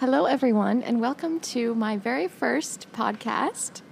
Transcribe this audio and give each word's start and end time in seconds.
Hello, 0.00 0.26
everyone, 0.26 0.84
and 0.84 1.00
welcome 1.00 1.40
to 1.40 1.74
my 1.74 1.96
very 1.96 2.28
first 2.28 2.86
podcast. 2.92 3.82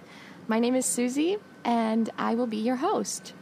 My 0.47 0.61
name 0.61 0.77
is 0.77 0.87
Susie, 0.87 1.39
and 1.65 2.09
I 2.17 2.37
will 2.37 2.47
be 2.47 2.59
your 2.59 2.77
host. 2.77 3.33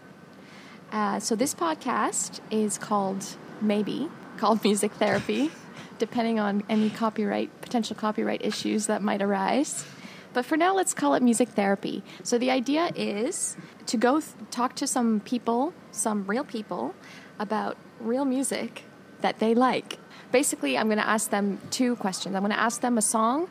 Uh, 0.90 1.20
so, 1.20 1.36
this 1.36 1.54
podcast 1.54 2.40
is 2.50 2.78
called 2.78 3.36
Maybe, 3.60 4.08
called 4.38 4.64
Music 4.64 4.92
Therapy, 4.92 5.50
depending 5.98 6.40
on 6.40 6.62
any 6.70 6.88
copyright, 6.88 7.50
potential 7.60 7.96
copyright 7.96 8.42
issues 8.42 8.86
that 8.86 9.02
might 9.02 9.20
arise. 9.20 9.84
But 10.32 10.46
for 10.46 10.56
now, 10.56 10.74
let's 10.74 10.94
call 10.94 11.12
it 11.12 11.22
music 11.22 11.50
therapy. 11.50 12.02
So, 12.22 12.38
the 12.38 12.50
idea 12.50 12.90
is 12.96 13.58
to 13.88 13.98
go 13.98 14.20
th- 14.20 14.32
talk 14.50 14.74
to 14.76 14.86
some 14.86 15.20
people, 15.20 15.74
some 15.90 16.24
real 16.24 16.44
people, 16.44 16.94
about 17.38 17.76
real 18.00 18.24
music 18.24 18.84
that 19.20 19.38
they 19.38 19.54
like. 19.54 19.98
Basically, 20.34 20.76
I'm 20.76 20.88
going 20.88 20.98
to 20.98 21.06
ask 21.06 21.30
them 21.30 21.60
two 21.70 21.94
questions. 21.94 22.34
I'm 22.34 22.42
going 22.42 22.50
to 22.50 22.58
ask 22.58 22.80
them 22.80 22.98
a 22.98 23.02
song 23.02 23.48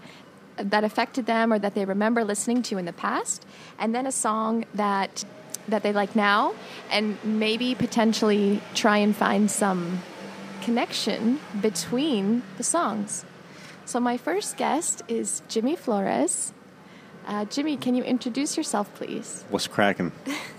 that 0.58 0.84
affected 0.84 1.26
them 1.28 1.54
or 1.54 1.58
that 1.58 1.76
they 1.76 1.86
remember 1.86 2.26
listening 2.26 2.62
to 2.64 2.78
in 2.78 2.84
the 2.84 2.92
past, 2.92 3.46
and 3.80 3.96
then 3.96 4.06
a 4.06 4.12
song 4.12 4.66
that 4.74 5.24
that 5.70 5.82
they 5.82 5.94
like 5.94 6.14
now, 6.14 6.54
and 6.92 7.18
maybe 7.24 7.74
potentially 7.74 8.60
try 8.74 8.98
and 8.98 9.16
find 9.16 9.50
some 9.50 10.02
connection 10.62 11.40
between 11.62 12.44
the 12.58 12.66
songs. 12.66 13.24
So 13.86 14.02
my 14.02 14.18
first 14.18 14.58
guest 14.58 15.04
is 15.08 15.42
Jimmy 15.48 15.78
Flores. 15.78 16.52
Uh, 17.26 17.46
Jimmy, 17.46 17.78
can 17.78 17.96
you 17.96 18.04
introduce 18.04 18.58
yourself, 18.58 18.94
please? 18.96 19.46
What's 19.50 19.68
cracking? 19.68 20.12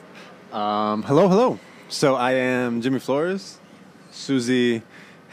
um, 0.55 1.03
hello, 1.03 1.29
hello. 1.29 1.59
So 1.91 2.15
I 2.15 2.33
am 2.33 2.81
Jimmy 2.81 2.99
Flores. 2.99 3.59
Susie 4.11 4.83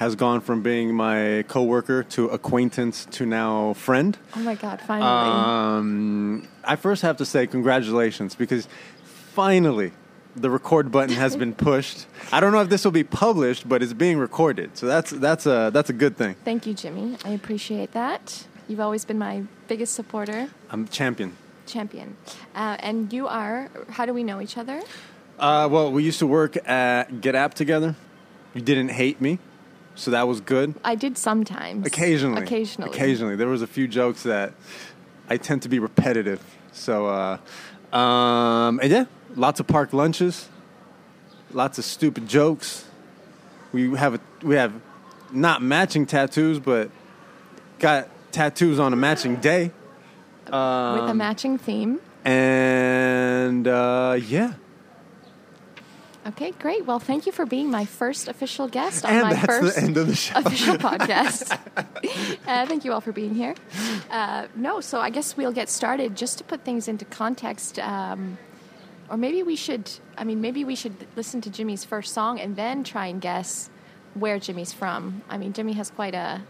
has 0.02 0.16
gone 0.16 0.41
from 0.41 0.64
being 0.64 0.96
my 0.96 1.46
coworker 1.48 2.02
to 2.02 2.26
acquaintance 2.30 3.05
to 3.12 3.23
now 3.23 3.73
friend. 3.73 4.18
Oh 4.36 4.40
my 4.40 4.55
God! 4.55 4.82
Finally. 4.82 5.08
Um, 5.08 6.48
I 6.64 6.76
first 6.76 7.04
have 7.04 7.18
to 7.18 7.26
say 7.26 7.46
congratulations 7.46 8.34
because 8.34 8.68
finally 9.35 9.91
the 10.35 10.49
record 10.49 10.91
button 10.91 11.16
has 11.16 11.35
been 11.35 11.54
pushed. 11.70 12.07
I 12.32 12.40
don't 12.40 12.52
know 12.52 12.62
if 12.62 12.70
this 12.70 12.84
will 12.84 12.91
be 12.91 13.04
published, 13.04 13.70
but 13.70 13.84
it's 13.84 13.94
being 13.94 14.18
recorded, 14.18 14.76
so 14.76 14.88
that's 14.88 15.12
that's 15.12 15.46
a 15.46 15.70
that's 15.72 15.91
a 15.91 15.94
good 15.94 16.18
thing. 16.18 16.35
Thank 16.44 16.66
you, 16.66 16.74
Jimmy. 16.74 17.18
I 17.24 17.29
appreciate 17.29 17.91
that. 17.91 18.48
You've 18.68 18.79
always 18.79 19.05
been 19.05 19.20
my 19.20 19.44
biggest 19.68 19.94
supporter, 19.94 20.49
I'm 20.72 20.88
champion. 20.88 21.38
champion. 21.68 22.18
Uh, 22.55 22.76
and 22.79 23.13
you 23.13 23.27
are. 23.27 23.70
How 23.91 24.07
do 24.07 24.16
we 24.16 24.24
know 24.24 24.41
each 24.41 24.57
other? 24.57 24.82
Uh, 25.38 25.70
well, 25.72 25.91
we 25.91 26.04
used 26.04 26.18
to 26.20 26.27
work 26.27 26.57
at 26.68 27.12
GetApp 27.22 27.54
together. 27.54 27.94
You 28.55 28.62
didn't 28.62 28.90
hate 28.90 29.22
me, 29.22 29.38
so 29.96 30.12
that 30.12 30.28
was 30.28 30.42
good. 30.42 30.76
I 30.84 30.96
did 30.96 31.18
sometimes. 31.18 31.86
Occasionally. 31.86 32.44
Occasionally. 32.44 32.92
Occasionally. 32.92 33.36
There 33.36 33.48
was 33.48 33.62
a 33.62 33.68
few 33.68 33.88
jokes 33.88 34.24
that 34.24 34.54
I 35.30 35.38
tend 35.38 35.62
to 35.64 35.70
be 35.70 35.80
repetitive. 35.80 36.42
So, 36.72 37.08
uh, 37.08 37.96
um, 37.96 38.80
and 38.82 38.92
yeah, 38.92 39.06
lots 39.36 39.60
of 39.60 39.68
park 39.68 39.94
lunches, 39.94 40.50
lots 41.52 41.78
of 41.78 41.86
stupid 41.86 42.28
jokes. 42.28 42.86
We 43.74 43.96
have 43.98 44.16
a, 44.16 44.20
we 44.44 44.56
have 44.56 44.74
not 45.32 45.62
matching 45.62 46.06
tattoos, 46.06 46.60
but 46.60 46.90
got 47.80 48.10
tattoos 48.32 48.80
on 48.80 48.94
a 48.94 48.96
matching 48.96 49.38
day. 49.38 49.72
With 50.46 50.54
Um, 50.54 51.10
a 51.10 51.14
matching 51.14 51.58
theme. 51.58 52.00
And 52.24 53.68
uh, 53.68 54.18
yeah, 54.20 54.54
Okay, 56.27 56.52
great. 56.60 56.86
Well, 56.86 57.00
thank 57.00 57.26
you 57.26 57.32
for 57.32 57.46
being 57.48 57.72
my 57.72 57.86
first 57.86 58.27
official 58.27 58.68
guest 58.68 59.04
on 59.05 59.12
and 59.12 59.22
my 59.24 59.36
first 59.36 59.76
the 59.76 59.82
end 59.82 59.98
of 59.98 60.05
the 60.08 60.16
show. 60.16 60.36
official 60.38 60.76
podcast. 60.90 61.52
uh, 62.48 62.66
thank 62.68 62.86
you 62.86 62.94
all 62.94 63.02
for 63.02 63.12
being 63.12 63.34
here. 63.34 63.55
Uh, 64.12 64.46
no, 64.56 64.81
so 64.81 65.00
I 65.00 65.09
guess 65.09 65.36
we'll 65.36 65.52
get 65.52 65.68
started 65.68 66.16
just 66.16 66.38
to 66.38 66.44
put 66.44 66.63
things 66.63 66.88
into 66.88 67.06
context. 67.06 67.80
Um, 67.80 68.38
or 69.09 69.18
maybe 69.18 69.41
we 69.41 69.56
should, 69.56 69.90
I 70.16 70.24
mean, 70.24 70.41
maybe 70.41 70.63
we 70.63 70.75
should 70.75 70.96
listen 71.16 71.41
to 71.41 71.50
Jimmy's 71.50 71.84
first 71.84 72.13
song 72.13 72.40
and 72.40 72.56
then 72.56 72.84
try 72.84 73.07
and 73.07 73.19
guess 73.19 73.69
where 74.13 74.38
Jimmy's 74.38 74.72
from. 74.74 75.24
I 75.28 75.38
mean, 75.38 75.53
Jimmy 75.53 75.74
has 75.74 75.90
quite 75.90 76.13
a 76.13 76.41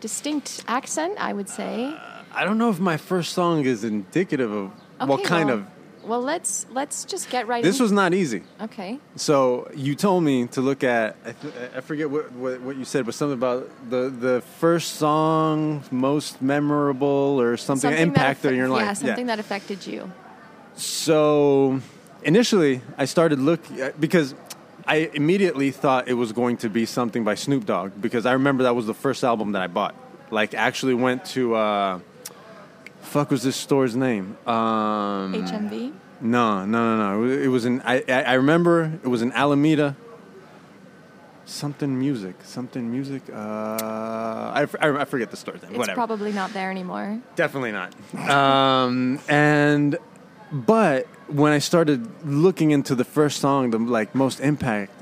distinct 0.00 0.62
accent, 0.68 1.16
I 1.18 1.32
would 1.32 1.48
say. 1.48 1.92
I 2.32 2.44
don't 2.44 2.56
know 2.58 2.70
if 2.70 2.78
my 2.78 2.96
first 2.96 3.32
song 3.32 3.64
is 3.64 3.82
indicative 3.82 4.52
of 4.52 4.70
what 5.08 5.24
kind 5.24 5.48
well- 5.48 5.58
of. 5.58 5.66
Well, 6.08 6.22
let's 6.22 6.66
let's 6.70 7.04
just 7.04 7.28
get 7.28 7.46
right. 7.46 7.62
This 7.62 7.78
in- 7.78 7.82
was 7.84 7.92
not 7.92 8.14
easy. 8.14 8.42
okay. 8.62 8.98
So 9.16 9.70
you 9.74 9.94
told 9.94 10.24
me 10.24 10.46
to 10.48 10.60
look 10.62 10.82
at 10.82 11.16
I, 11.24 11.32
th- 11.32 11.54
I 11.76 11.80
forget 11.80 12.10
what, 12.10 12.32
what 12.32 12.60
what 12.62 12.76
you 12.76 12.84
said, 12.84 13.04
but 13.04 13.14
something 13.14 13.36
about 13.36 13.68
the 13.90 14.08
the 14.08 14.40
first 14.58 14.94
song 14.94 15.84
most 15.90 16.40
memorable 16.40 17.40
or 17.40 17.56
something, 17.58 17.90
that 17.90 18.00
impact 18.00 18.44
in 18.44 18.54
your 18.54 18.68
life. 18.68 18.82
Yeah, 18.82 18.92
something 18.94 19.26
that 19.26 19.38
affected 19.38 19.86
you. 19.86 20.10
So 20.76 21.80
initially, 22.22 22.80
I 22.96 23.04
started 23.04 23.38
look 23.38 23.60
because 24.00 24.34
I 24.86 25.10
immediately 25.12 25.70
thought 25.70 26.08
it 26.08 26.14
was 26.14 26.32
going 26.32 26.56
to 26.58 26.70
be 26.70 26.86
something 26.86 27.22
by 27.22 27.34
Snoop 27.34 27.66
Dogg 27.66 27.92
because 28.00 28.24
I 28.24 28.32
remember 28.32 28.62
that 28.62 28.74
was 28.74 28.86
the 28.86 28.94
first 28.94 29.22
album 29.22 29.52
that 29.52 29.60
I 29.60 29.66
bought. 29.66 29.94
Like 30.30 30.54
actually 30.54 30.94
went 30.94 31.24
to 31.26 31.54
uh, 31.54 32.00
fuck 33.02 33.30
was 33.30 33.42
this 33.42 33.56
store's 33.56 33.96
name? 33.96 34.36
Um, 34.46 35.32
HMV. 35.34 35.92
no, 36.20 36.64
no, 36.64 36.96
no, 36.96 37.20
no. 37.20 37.24
It 37.30 37.48
was- 37.48 37.64
in. 37.64 37.80
I, 37.82 38.02
I 38.08 38.34
remember 38.34 38.92
it 39.02 39.08
was 39.08 39.22
in 39.22 39.32
Alameda. 39.32 39.96
Something 41.46 41.98
music, 41.98 42.36
something 42.44 42.90
music. 42.90 43.22
Uh, 43.32 43.34
I, 43.34 44.66
I, 44.80 45.00
I 45.00 45.04
forget 45.06 45.30
the 45.30 45.36
store's 45.38 45.62
name. 45.62 45.70
It's 45.70 45.78
Whatever. 45.78 45.94
probably 45.96 46.30
not 46.30 46.52
there 46.52 46.70
anymore. 46.70 47.20
Definitely 47.36 47.72
not. 47.72 47.94
Um, 48.28 49.18
and 49.30 49.96
but 50.52 51.06
when 51.28 51.52
I 51.54 51.58
started 51.58 52.06
looking 52.26 52.70
into 52.70 52.94
the 52.94 53.04
first 53.04 53.40
song, 53.40 53.70
the 53.70 53.78
like 53.78 54.14
most 54.14 54.40
impact, 54.40 54.92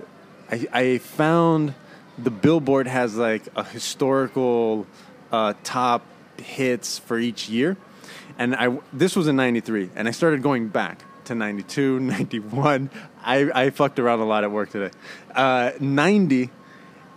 I, 0.49 0.69
I 0.73 0.99
found 0.99 1.75
the 2.17 2.31
Billboard 2.31 2.87
has 2.87 3.17
like 3.17 3.43
a 3.57 3.65
historical 3.65 4.87
uh, 5.33 5.55
top 5.65 6.03
hits 6.41 6.99
for 6.99 7.19
each 7.19 7.49
year, 7.49 7.77
and 8.39 8.55
I 8.55 8.79
this 8.93 9.17
was 9.17 9.29
in 9.29 9.37
'93, 9.37 9.91
and 9.95 10.09
I 10.09 10.11
started 10.11 10.43
going 10.43 10.69
back 10.69 11.05
to 11.27 11.35
92, 11.35 12.01
91. 12.01 12.91
I, 13.25 13.51
I 13.53 13.71
fucked 13.71 13.99
around 13.99 14.21
a 14.21 14.25
lot 14.25 14.45
at 14.45 14.53
work 14.53 14.71
today. 14.71 14.97
Uh, 15.35 15.73
90 15.81 16.51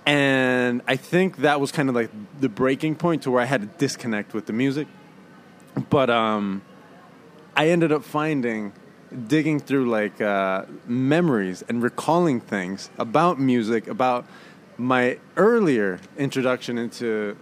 and 0.10 0.82
I 0.88 0.96
think 0.96 1.38
that 1.38 1.62
was 1.62 1.72
kind 1.72 1.88
of 1.88 1.94
like 1.94 2.10
the 2.40 2.50
breaking 2.50 2.96
point 2.96 3.24
to 3.24 3.32
where 3.32 3.44
I 3.44 3.46
had 3.46 3.62
to 3.62 3.68
disconnect 3.68 4.34
with 4.34 4.48
the 4.48 4.54
music. 4.54 4.88
But 5.92 6.10
um, 6.10 6.64
I 7.56 7.70
ended 7.70 7.92
up 7.92 8.04
finding, 8.04 8.74
digging 9.28 9.60
through 9.60 9.88
like 9.88 10.20
uh, 10.20 10.66
memories 10.88 11.64
and 11.70 11.84
recalling 11.84 12.42
things 12.42 12.90
about 12.98 13.40
music, 13.40 13.88
about 13.88 14.26
my 14.78 15.20
earlier 15.38 16.00
introduction 16.18 16.80
into, 16.80 17.38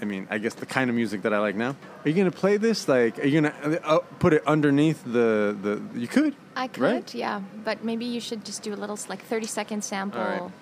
I 0.00 0.04
mean, 0.04 0.26
I 0.30 0.38
guess 0.38 0.54
the 0.54 0.66
kind 0.66 0.90
of 0.90 0.96
music 0.96 1.22
that 1.22 1.32
I 1.34 1.38
like 1.40 1.56
now. 1.56 1.74
Are 2.04 2.08
you 2.08 2.14
gonna 2.14 2.30
play 2.30 2.56
this? 2.56 2.86
Like, 2.88 3.18
are 3.18 3.26
you 3.26 3.40
gonna 3.40 3.80
uh, 3.84 3.98
put 4.18 4.32
it 4.32 4.42
underneath 4.46 5.02
the 5.04 5.56
the? 5.60 5.82
You 5.98 6.06
could. 6.08 6.34
I 6.56 6.68
could, 6.68 6.82
Right? 6.82 7.14
yeah, 7.14 7.40
but 7.64 7.84
maybe 7.84 8.04
you 8.04 8.20
should 8.20 8.44
just 8.44 8.62
do 8.62 8.72
a 8.74 8.78
little 8.78 8.98
like 9.08 9.22
thirty 9.24 9.46
second 9.46 9.82
sample, 9.84 10.20
All 10.20 10.52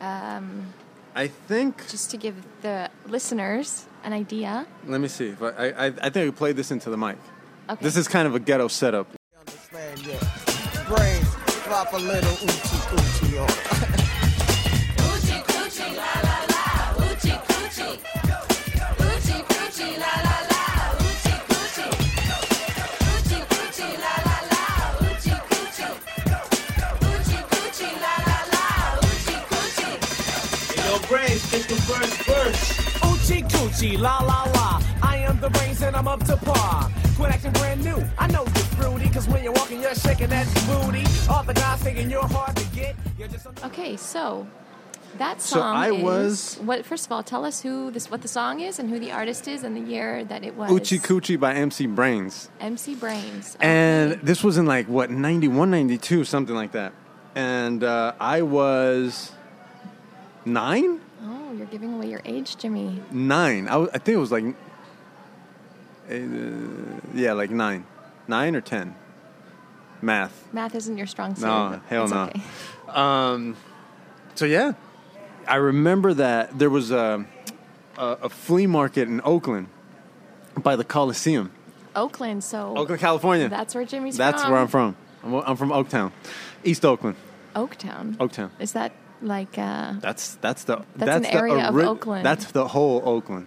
um, 0.00 0.72
I 1.14 1.28
think. 1.28 1.88
just 1.88 2.10
to 2.10 2.16
give 2.16 2.34
the 2.62 2.90
listeners 3.06 3.86
an 4.04 4.12
idea. 4.12 4.66
Let 4.86 5.00
me 5.00 5.08
see. 5.08 5.28
If 5.28 5.42
I, 5.42 5.48
I, 5.70 5.86
I 5.86 6.10
think 6.10 6.28
I 6.28 6.30
played 6.30 6.56
this 6.56 6.70
into 6.70 6.90
the 6.90 6.96
mic. 6.98 7.16
Okay. 7.70 7.82
This 7.82 7.96
is 7.96 8.08
kind 8.08 8.26
of 8.28 8.34
a 8.34 8.40
ghetto 8.40 8.68
setup. 8.68 9.06
understand 9.38 10.06
yeah. 10.06 10.84
Brains, 10.88 11.28
drop 11.64 11.92
a 11.92 11.96
little 11.96 12.36
oochie 12.44 12.80
coochie 12.90 13.90
Oochie 33.84 33.96
coochie, 33.96 34.00
la 34.00 34.18
la 34.22 34.44
la. 34.54 34.82
I 35.02 35.16
am 35.18 35.40
the 35.40 35.50
brains 35.50 35.82
and 35.82 35.94
I'm 35.96 36.08
up 36.08 36.24
to 36.24 36.36
par. 36.36 36.90
Quit 37.16 37.30
acting 37.30 37.52
brand 37.52 37.84
new. 37.84 38.02
I 38.18 38.26
know 38.28 38.44
you're 38.44 38.64
fruity, 38.76 39.08
cause 39.10 39.28
when 39.28 39.44
you're 39.44 39.52
walking, 39.52 39.80
you're 39.80 39.94
shaking 39.94 40.28
that 40.28 40.46
booty. 40.66 41.04
All 41.28 41.42
the 41.44 41.54
guys 41.54 41.82
thinking 41.82 42.10
you're 42.10 42.26
hard 42.26 42.56
to 42.56 42.64
get. 42.74 42.96
You're 43.18 43.28
just 43.28 43.46
a 43.46 43.66
Okay, 43.66 43.96
so 43.96 44.46
that 45.18 45.40
song. 45.40 45.56
So 45.56 45.60
song. 45.60 45.76
I 45.76 45.90
is- 45.92 46.02
was- 46.02 46.58
What? 46.64 46.84
First 46.86 47.06
of 47.06 47.12
all, 47.12 47.22
tell 47.22 47.44
us 47.44 47.60
who 47.60 47.90
this, 47.90 48.10
what 48.10 48.22
the 48.22 48.28
song 48.28 48.60
is, 48.60 48.78
and 48.78 48.88
who 48.90 48.98
the 48.98 49.12
artist 49.12 49.46
is, 49.46 49.62
and 49.62 49.76
the 49.76 49.80
year 49.80 50.24
that 50.24 50.42
it 50.44 50.56
was. 50.56 50.70
Oochie 50.70 51.00
Coochie 51.00 51.38
by 51.38 51.54
MC 51.54 51.86
Brains. 51.86 52.48
MC 52.60 52.94
Brains. 52.94 53.56
And 53.60 54.12
this 54.22 54.42
was 54.42 54.56
in 54.58 54.66
like, 54.66 54.88
what, 54.88 55.10
91, 55.10 55.70
92, 55.70 56.24
something 56.24 56.54
like 56.54 56.72
that. 56.72 56.92
And 57.34 57.84
uh, 57.84 58.14
I 58.18 58.42
was 58.42 59.32
nine? 60.44 61.00
You're 61.64 61.70
giving 61.72 61.94
away 61.94 62.08
your 62.10 62.20
age, 62.24 62.56
Jimmy. 62.56 63.00
Nine. 63.10 63.68
I, 63.68 63.76
was, 63.76 63.88
I 63.94 63.98
think 63.98 64.16
it 64.16 64.18
was 64.18 64.32
like 64.32 64.44
Uh, 66.10 66.14
yeah, 67.14 67.32
like 67.32 67.50
nine, 67.50 67.86
nine 68.28 68.54
or 68.54 68.60
ten. 68.60 68.94
Math. 70.02 70.52
Math 70.52 70.74
isn't 70.74 70.98
your 70.98 71.06
strong 71.06 71.34
suit. 71.34 71.46
No, 71.46 71.80
hell 71.88 72.08
no. 72.08 72.24
okay. 72.24 72.42
Um, 72.88 73.56
so 74.34 74.44
yeah, 74.44 74.72
I 75.48 75.56
remember 75.56 76.12
that 76.14 76.58
there 76.58 76.68
was 76.68 76.90
a, 76.90 77.24
a 77.96 78.04
a 78.22 78.28
flea 78.28 78.66
market 78.66 79.08
in 79.08 79.22
Oakland 79.24 79.68
by 80.62 80.76
the 80.76 80.84
Coliseum, 80.84 81.50
Oakland, 81.96 82.44
so 82.44 82.74
Oakland, 82.76 83.00
California. 83.00 83.48
that's 83.48 83.74
where 83.74 83.86
Jimmy's 83.86 84.18
That's 84.18 84.42
from. 84.42 84.52
where 84.52 84.60
I'm 84.60 84.68
from. 84.68 84.94
I'm, 85.22 85.34
I'm 85.34 85.56
from 85.56 85.70
Oaktown, 85.70 86.12
East 86.64 86.84
Oakland. 86.84 87.16
Oaktown. 87.56 88.16
Oaktown. 88.18 88.50
Is 88.58 88.72
that 88.72 88.92
like 89.22 89.56
uh 89.58 89.94
That's 90.00 90.34
that's 90.36 90.64
the 90.64 90.84
That's 90.96 91.16
an 91.16 91.22
the 91.22 91.34
area 91.34 91.68
of 91.68 91.76
Oakland. 91.76 92.24
That's 92.24 92.52
the 92.52 92.68
whole 92.68 93.02
Oakland. 93.04 93.46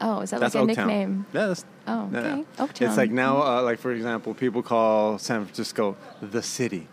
oh, 0.00 0.20
is 0.20 0.30
that 0.30 0.40
That's 0.40 0.54
like 0.54 0.62
a 0.62 0.66
Oaktown. 0.66 0.76
nickname? 0.86 1.26
Yeah, 1.32 1.46
that's, 1.48 1.64
Oh, 1.86 2.08
yeah. 2.12 2.18
okay. 2.18 2.44
Oaktown. 2.58 2.86
It's 2.88 2.96
like 2.96 3.10
now, 3.10 3.42
uh, 3.42 3.62
like 3.62 3.78
for 3.78 3.92
example, 3.92 4.34
people 4.34 4.62
call 4.62 5.18
San 5.18 5.44
Francisco 5.44 5.96
the 6.20 6.42
city. 6.42 6.86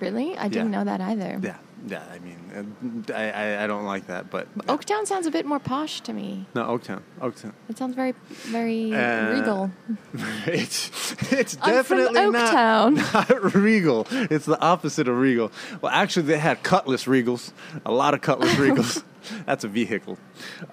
Really? 0.00 0.36
I 0.38 0.48
didn't 0.48 0.72
Yeah. 0.72 0.78
know 0.78 0.84
that 0.84 1.00
either. 1.00 1.38
Yeah, 1.42 1.56
yeah. 1.86 2.02
I 2.12 2.18
mean, 2.18 3.04
uh, 3.08 3.12
I 3.12 3.30
I, 3.30 3.64
I 3.64 3.66
don't 3.66 3.84
like 3.84 4.06
that, 4.08 4.30
but 4.30 4.46
Oaktown 4.66 5.06
sounds 5.06 5.26
a 5.26 5.30
bit 5.30 5.46
more 5.46 5.58
posh 5.58 6.00
to 6.02 6.12
me. 6.12 6.46
no, 6.54 6.64
Oaktown, 6.64 7.02
Oaktown. 7.20 7.52
It 7.68 7.78
sounds 7.78 7.94
very, 7.94 8.14
very 8.28 8.92
Uh, 8.94 9.32
regal. 9.32 9.70
it's 10.46 11.12
it's 11.32 11.56
I'm 11.62 11.74
definitely 11.74 12.30
not, 12.30 12.92
not 13.14 13.54
regal. 13.54 14.06
It's 14.10 14.46
the 14.46 14.60
opposite 14.60 15.08
of 15.08 15.16
regal. 15.16 15.50
Well, 15.80 15.92
actually, 15.92 16.26
they 16.26 16.38
had 16.38 16.62
Cutlass 16.62 17.04
Regals, 17.06 17.52
a 17.84 17.92
lot 17.92 18.14
of 18.14 18.20
Cutlass 18.20 18.54
Regals. 18.56 19.02
That's 19.46 19.64
a 19.64 19.68
vehicle. 19.68 20.18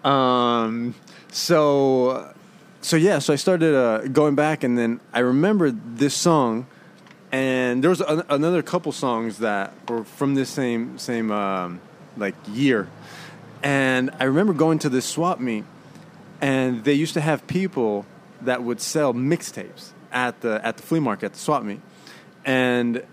Um, 0.04 0.96
so, 1.32 2.34
so 2.82 2.96
yeah. 2.98 3.20
So 3.20 3.34
I 3.34 3.36
started 3.36 3.76
uh, 3.76 4.08
going 4.08 4.36
back, 4.36 4.64
and 4.64 4.78
then 4.78 5.00
I 5.14 5.20
remembered 5.20 5.98
this 5.98 6.14
song, 6.16 6.68
and 7.32 7.84
there 7.84 7.90
was 7.90 8.02
an, 8.02 8.24
another 8.30 8.62
couple 8.62 8.92
songs 8.92 9.40
that 9.40 9.74
were 9.90 10.04
from 10.04 10.36
this 10.36 10.50
same 10.50 10.98
same 10.98 11.32
um, 11.32 11.82
like 12.16 12.36
year, 12.52 12.90
and 13.64 14.12
I 14.20 14.26
remember 14.26 14.54
going 14.54 14.80
to 14.80 14.90
this 14.90 15.06
swap 15.06 15.40
meet 15.40 15.66
and 16.42 16.84
they 16.84 16.94
used 16.94 17.14
to 17.16 17.22
have 17.22 17.48
people 17.48 18.06
that 18.42 18.64
would 18.64 18.80
sell 18.80 19.14
mixtapes 19.14 19.92
at 20.12 20.42
the 20.42 20.64
at 20.66 20.78
the 20.78 20.84
flea 20.84 21.00
market 21.00 21.28
at 21.28 21.34
the 21.34 21.40
swap 21.40 21.64
meet. 21.64 21.82
And 22.46 23.04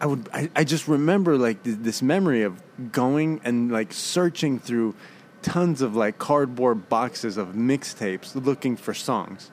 i 0.00 0.06
would 0.06 0.28
i, 0.32 0.50
I 0.56 0.64
just 0.64 0.88
remember 0.88 1.38
like 1.38 1.62
th- 1.62 1.76
this 1.80 2.02
memory 2.02 2.42
of 2.42 2.60
going 2.90 3.40
and 3.44 3.70
like 3.70 3.92
searching 3.92 4.58
through 4.58 4.94
tons 5.42 5.82
of 5.82 5.94
like 5.94 6.18
cardboard 6.18 6.88
boxes 6.88 7.36
of 7.36 7.48
mixtapes 7.48 8.34
looking 8.34 8.76
for 8.76 8.92
songs 8.92 9.50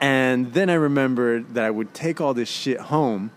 and 0.00 0.52
then 0.54 0.70
I 0.70 0.74
remembered 0.74 1.54
that 1.54 1.64
I 1.64 1.70
would 1.70 1.92
take 1.94 2.20
all 2.20 2.34
this 2.34 2.48
shit 2.48 2.80
home. 2.80 3.30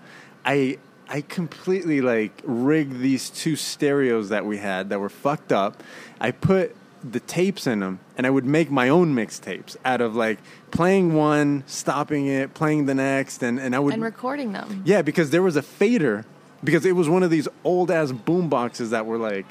I 0.46 0.78
I 1.10 1.22
completely 1.22 2.02
like 2.02 2.42
rigged 2.44 3.00
these 3.00 3.30
two 3.30 3.56
stereos 3.56 4.30
that 4.30 4.46
we 4.46 4.58
had 4.58 4.90
that 4.90 5.00
were 5.00 5.10
fucked 5.10 5.52
up. 5.52 5.84
I 6.20 6.32
put 6.32 6.76
the 7.04 7.20
tapes 7.20 7.68
in 7.68 7.82
them 7.82 8.00
and 8.18 8.26
I 8.26 8.30
would 8.30 8.46
make 8.46 8.72
my 8.72 8.88
own 8.88 9.14
mixtapes 9.14 9.76
out 9.84 10.00
of 10.00 10.16
like 10.16 10.40
playing 10.72 11.14
one, 11.14 11.64
stopping 11.68 12.28
it, 12.28 12.54
playing 12.54 12.86
the 12.86 12.96
next 12.96 13.44
and 13.44 13.60
and 13.60 13.76
I 13.76 13.80
would 13.80 13.94
and 13.94 14.04
recording 14.04 14.54
them. 14.54 14.84
yeah, 14.86 15.02
because 15.02 15.32
there 15.32 15.44
was 15.44 15.56
a 15.56 15.62
fader 15.62 16.26
because 16.64 16.86
it 16.86 16.94
was 16.94 17.10
one 17.10 17.24
of 17.24 17.30
these 17.30 17.48
old 17.66 17.92
ass 17.92 18.12
boom 18.14 18.48
boxes 18.48 18.92
that 18.92 19.06
were 19.06 19.18
like 19.18 19.46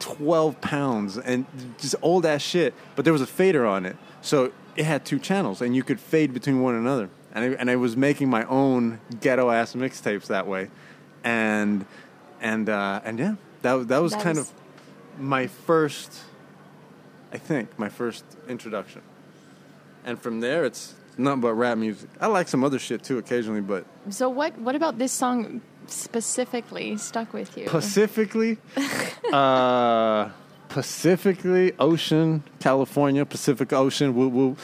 12 0.00 0.60
pounds 0.60 1.16
and 1.16 1.46
just 1.78 1.94
old 2.02 2.26
ass 2.26 2.42
shit, 2.42 2.74
but 2.96 3.04
there 3.04 3.12
was 3.12 3.22
a 3.22 3.26
fader 3.26 3.66
on 3.66 3.86
it. 3.86 3.96
So 4.20 4.52
it 4.76 4.84
had 4.84 5.04
two 5.04 5.18
channels 5.18 5.60
and 5.60 5.74
you 5.74 5.82
could 5.82 6.00
fade 6.00 6.32
between 6.32 6.60
one 6.62 6.74
another. 6.74 7.08
And 7.32 7.44
I, 7.44 7.48
and 7.60 7.70
I 7.70 7.76
was 7.76 7.96
making 7.96 8.28
my 8.28 8.44
own 8.44 9.00
ghetto 9.20 9.50
ass 9.50 9.74
mixtapes 9.74 10.26
that 10.26 10.46
way. 10.46 10.68
And 11.22 11.86
and 12.40 12.68
uh, 12.68 13.00
and 13.04 13.18
yeah, 13.18 13.34
that 13.62 13.88
that 13.88 13.98
was 14.02 14.12
That 14.12 14.22
kind 14.22 14.38
was- 14.38 14.50
of 14.50 15.20
my 15.20 15.46
first 15.46 16.18
I 17.32 17.38
think 17.38 17.78
my 17.78 17.88
first 17.88 18.24
introduction. 18.48 19.02
And 20.04 20.20
from 20.20 20.40
there 20.40 20.64
it's 20.64 20.94
nothing 21.18 21.40
but 21.42 21.54
rap 21.54 21.78
music. 21.78 22.08
I 22.20 22.26
like 22.26 22.48
some 22.48 22.64
other 22.64 22.78
shit 22.78 23.02
too 23.04 23.18
occasionally, 23.18 23.60
but 23.60 23.84
So 24.08 24.28
what? 24.28 24.56
What 24.58 24.74
about 24.74 24.98
this 24.98 25.12
song 25.12 25.60
specifically 25.86 26.96
stuck 26.96 27.32
with 27.32 27.56
you? 27.58 27.68
Specifically, 27.68 28.58
uh, 29.32 30.30
Pacifically, 30.70 31.72
Ocean, 31.78 32.42
California, 32.60 33.26
Pacific 33.26 33.72
Ocean, 33.72 34.14
woo 34.14 34.28
woo. 34.28 34.56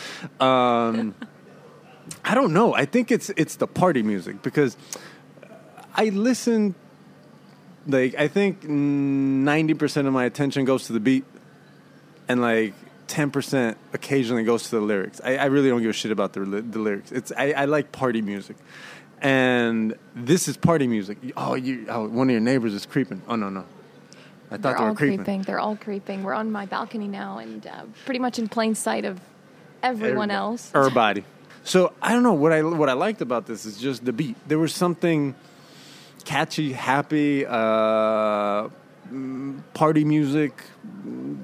Um, 0.45 1.15
I 2.25 2.35
don't 2.35 2.53
know. 2.53 2.75
I 2.75 2.85
think 2.87 3.11
it's 3.11 3.31
it's 3.31 3.57
the 3.57 3.67
party 3.67 4.03
music 4.03 4.41
because 4.43 4.77
I 5.95 6.11
listen. 6.11 6.75
Like 7.89 8.15
I 8.15 8.29
think 8.29 8.65
ninety 8.65 9.75
percent 9.75 10.07
of 10.09 10.15
my 10.15 10.25
attention 10.25 10.65
goes 10.65 10.87
to 10.87 10.93
the 10.93 11.01
beat, 11.01 11.25
and 12.29 12.41
like 12.41 12.75
ten 13.07 13.31
percent 13.31 13.77
occasionally 13.93 14.45
goes 14.45 14.65
to 14.71 14.77
the 14.77 14.81
lyrics. 14.81 15.21
I, 15.25 15.37
I 15.37 15.45
really 15.47 15.69
don't 15.69 15.83
give 15.83 15.91
a 15.91 15.93
shit 15.93 16.13
about 16.13 16.33
the 16.33 16.41
the 16.41 16.79
lyrics. 16.79 17.13
It's 17.13 17.33
I, 17.37 17.53
I 17.53 17.65
like 17.67 17.93
party 17.93 18.23
music, 18.23 18.57
and 19.21 19.95
this 20.15 20.49
is 20.49 20.57
party 20.57 20.87
music. 20.87 21.19
Oh, 21.37 21.55
you 21.55 21.87
oh 21.89 22.09
one 22.09 22.29
of 22.29 22.33
your 22.33 22.41
neighbors 22.41 22.75
is 22.75 22.87
creeping. 22.87 23.23
Oh 23.29 23.37
no 23.37 23.51
no, 23.51 23.65
I 24.51 24.57
thought 24.57 24.63
They're 24.63 24.75
they 24.77 24.83
were 24.83 24.89
all 24.91 24.95
creeping. 24.95 25.17
creeping. 25.19 25.43
They're 25.43 25.59
all 25.59 25.77
creeping. 25.77 26.23
We're 26.23 26.35
on 26.35 26.53
my 26.53 26.67
balcony 26.67 27.09
now, 27.09 27.39
and 27.39 27.67
uh, 27.67 27.83
pretty 28.05 28.21
much 28.21 28.39
in 28.39 28.49
plain 28.49 28.75
sight 28.75 29.05
of 29.05 29.21
everyone 29.83 30.31
else. 30.31 30.71
Everybody. 30.75 31.25
So 31.65 31.93
I 32.01 32.13
don't 32.13 32.23
know 32.23 32.33
what 32.35 32.53
I 32.53 32.63
what 32.63 32.89
I 32.89 32.93
liked 32.93 33.21
about 33.23 33.47
this 33.47 33.67
is 33.67 33.77
just 33.79 34.05
the 34.05 34.13
beat. 34.13 34.37
There 34.47 34.59
was 34.59 34.73
something 34.75 35.35
catchy, 36.25 36.73
happy, 36.73 37.45
uh, 37.45 38.69
party 39.75 40.05
music. 40.05 40.63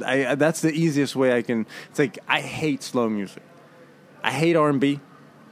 I, 0.05 0.27
I- 0.29 0.35
that's 0.37 0.61
the 0.61 0.71
easiest 0.73 1.17
way 1.17 1.37
I 1.37 1.43
can. 1.43 1.67
It's 1.91 1.99
like 1.99 2.19
I 2.29 2.41
hate 2.41 2.83
slow 2.85 3.09
music. 3.09 3.43
I 4.23 4.31
hate 4.31 4.55
R 4.55 4.69
and 4.69 4.81
B. 4.81 5.01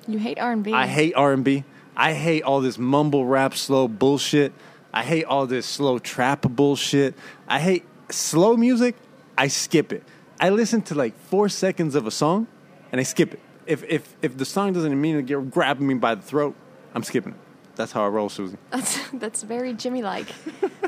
You 0.06 0.18
hate 0.18 0.38
R 0.38 0.52
and 0.52 0.62
B. 0.62 0.72
I 0.72 0.86
hate 0.86 1.14
R 1.16 1.32
and 1.32 1.44
B. 1.44 1.64
I 1.96 2.12
hate 2.14 2.42
all 2.44 2.60
this 2.60 2.78
mumble 2.78 3.26
rap, 3.26 3.54
slow 3.54 3.88
bullshit. 3.88 4.52
I 4.92 5.02
hate 5.04 5.24
all 5.24 5.46
this 5.46 5.66
slow 5.66 5.98
trap 5.98 6.42
bullshit. 6.42 7.14
I 7.46 7.60
hate 7.60 7.84
slow 8.10 8.56
music. 8.56 8.96
I 9.38 9.48
skip 9.48 9.92
it. 9.92 10.02
I 10.40 10.50
listen 10.50 10.82
to 10.82 10.94
like 10.94 11.18
four 11.18 11.48
seconds 11.48 11.94
of 11.94 12.06
a 12.06 12.10
song, 12.10 12.46
and 12.90 13.00
I 13.00 13.04
skip 13.04 13.34
it. 13.34 13.40
If 13.66 13.84
if 13.84 14.16
if 14.22 14.36
the 14.36 14.44
song 14.44 14.72
doesn't 14.72 14.92
immediately 14.92 15.28
get 15.28 15.50
grabbing 15.50 15.86
me 15.86 15.94
by 15.94 16.14
the 16.14 16.22
throat, 16.22 16.56
I'm 16.94 17.02
skipping 17.02 17.34
it. 17.34 17.49
That's 17.80 17.92
how 17.92 18.04
I 18.04 18.08
roll, 18.08 18.28
Susie. 18.28 18.58
That's 18.70 19.00
that's 19.14 19.42
very 19.42 19.72
Jimmy 19.72 20.02
like. 20.02 20.26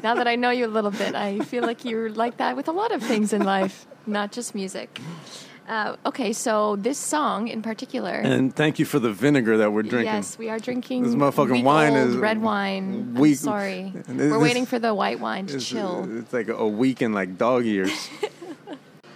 now 0.02 0.14
that 0.14 0.28
I 0.28 0.36
know 0.36 0.50
you 0.50 0.66
a 0.66 0.74
little 0.76 0.90
bit, 0.90 1.14
I 1.14 1.38
feel 1.40 1.62
like 1.62 1.86
you're 1.86 2.10
like 2.10 2.36
that 2.36 2.54
with 2.54 2.68
a 2.68 2.72
lot 2.72 2.92
of 2.92 3.02
things 3.02 3.32
in 3.32 3.44
life, 3.44 3.86
not 4.06 4.30
just 4.30 4.54
music. 4.54 5.00
Uh, 5.66 5.96
okay, 6.04 6.34
so 6.34 6.76
this 6.76 6.98
song 6.98 7.48
in 7.48 7.62
particular. 7.62 8.10
And 8.12 8.54
thank 8.54 8.78
you 8.78 8.84
for 8.84 8.98
the 8.98 9.10
vinegar 9.10 9.56
that 9.56 9.72
we're 9.72 9.84
drinking. 9.84 10.12
Yes, 10.12 10.36
we 10.36 10.50
are 10.50 10.58
drinking 10.58 11.04
This 11.04 11.14
motherfucking 11.14 11.64
wine 11.64 11.94
is 11.94 12.14
red 12.14 12.42
wine. 12.42 13.14
weak- 13.14 13.38
I'm 13.40 13.44
sorry, 13.52 13.92
we're 14.06 14.38
waiting 14.38 14.66
for 14.66 14.78
the 14.78 14.92
white 14.92 15.18
wine 15.18 15.46
to 15.46 15.54
It's, 15.56 15.66
chill. 15.66 16.06
it's 16.18 16.32
like 16.34 16.48
a 16.48 16.68
week 16.68 17.00
in 17.00 17.14
like 17.14 17.38
dog 17.38 17.64
years. 17.64 18.10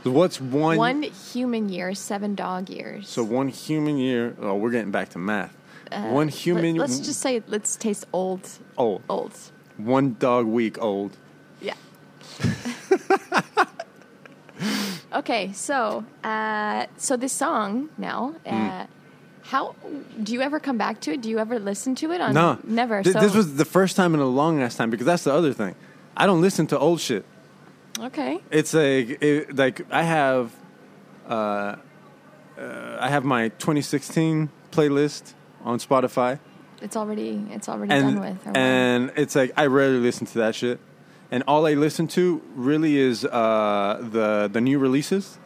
so 0.02 0.10
what's 0.18 0.40
one? 0.40 0.78
One 0.78 1.02
human 1.02 1.68
year, 1.68 1.92
seven 1.94 2.34
dog 2.34 2.70
years. 2.70 3.06
So 3.06 3.22
one 3.22 3.48
human 3.48 3.98
year. 3.98 4.34
Oh, 4.40 4.54
we're 4.54 4.70
getting 4.70 4.92
back 4.92 5.10
to 5.10 5.18
math. 5.18 5.54
One 5.92 6.28
human. 6.28 6.76
Uh, 6.76 6.80
Let, 6.80 6.90
us 6.90 7.00
just 7.00 7.20
say 7.20 7.42
let's 7.46 7.76
taste 7.76 8.06
old. 8.12 8.48
old. 8.76 9.02
Old. 9.08 9.32
One 9.76 10.16
dog 10.18 10.46
week 10.46 10.80
old. 10.82 11.16
Yeah. 11.60 11.74
okay, 15.12 15.52
so 15.52 16.04
uh, 16.24 16.86
so 16.96 17.16
this 17.16 17.32
song 17.32 17.88
now. 17.98 18.34
Uh, 18.44 18.86
How 19.42 19.74
do 20.22 20.32
you 20.32 20.40
ever 20.42 20.58
come 20.58 20.76
back 20.76 21.00
to 21.02 21.12
it? 21.12 21.20
Do 21.22 21.28
you 21.30 21.38
ever 21.38 21.58
listen 21.60 21.94
to 21.96 22.10
it? 22.12 22.20
On 22.20 22.34
No, 22.34 22.58
never. 22.64 23.02
Th- 23.02 23.12
so 23.14 23.20
this 23.20 23.34
was 23.34 23.54
the 23.56 23.64
first 23.64 23.94
time 23.96 24.12
in 24.14 24.20
a 24.20 24.26
long 24.26 24.60
ass 24.60 24.74
time 24.76 24.90
because 24.90 25.06
that's 25.06 25.22
the 25.24 25.32
other 25.32 25.52
thing. 25.52 25.74
I 26.16 26.26
don't 26.26 26.40
listen 26.40 26.66
to 26.68 26.78
old 26.78 27.00
shit. 27.00 27.24
okay. 28.00 28.40
It's 28.50 28.74
like 28.74 29.22
it, 29.22 29.54
like 29.54 29.86
I 29.92 30.02
have, 30.02 30.50
uh, 31.28 31.76
uh, 32.58 32.98
I 32.98 33.08
have 33.08 33.24
my 33.24 33.48
2016 33.50 34.48
playlist 34.72 35.34
on 35.66 35.78
Spotify, 35.78 36.38
It's 36.80 36.96
already 36.96 37.44
it's 37.50 37.68
already 37.68 37.90
done 37.90 38.20
with. 38.20 38.38
and 38.56 39.12
it's 39.16 39.34
like 39.34 39.52
I 39.56 39.66
rarely 39.66 39.98
listen 39.98 40.26
to 40.28 40.38
that 40.38 40.54
shit, 40.54 40.78
and 41.30 41.42
all 41.46 41.66
I 41.66 41.74
listen 41.74 42.06
to 42.08 42.40
really 42.54 42.96
is 42.96 43.24
uh, 43.24 43.98
the 44.00 44.48
the 44.52 44.60
new 44.60 44.78
releases. 44.78 45.38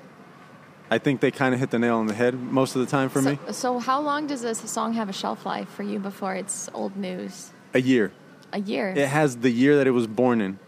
I 0.92 0.98
think 0.98 1.20
they 1.20 1.30
kind 1.30 1.54
of 1.54 1.60
hit 1.60 1.70
the 1.70 1.78
nail 1.78 1.98
on 1.98 2.06
the 2.06 2.14
head 2.14 2.34
most 2.34 2.74
of 2.74 2.80
the 2.84 2.90
time 2.90 3.08
for 3.10 3.22
so, 3.22 3.30
me. 3.30 3.38
so 3.52 3.78
how 3.78 4.00
long 4.00 4.26
does 4.26 4.42
this 4.42 4.58
song 4.58 4.92
have 4.94 5.08
a 5.08 5.12
shelf 5.12 5.46
life 5.46 5.68
for 5.68 5.84
you 5.84 6.00
before 6.00 6.34
it's 6.34 6.68
old 6.74 6.96
news? 6.96 7.52
A 7.74 7.80
year. 7.80 8.10
A 8.52 8.58
year. 8.58 8.90
It 8.96 9.06
has 9.06 9.36
the 9.36 9.50
year 9.50 9.76
that 9.76 9.86
it 9.86 9.92
was 9.92 10.08
born 10.08 10.40
in. 10.40 10.58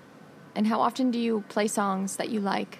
And 0.54 0.68
how 0.68 0.80
often 0.80 1.10
do 1.10 1.18
you 1.18 1.42
play 1.48 1.66
songs 1.66 2.16
that 2.18 2.28
you 2.28 2.38
like? 2.38 2.78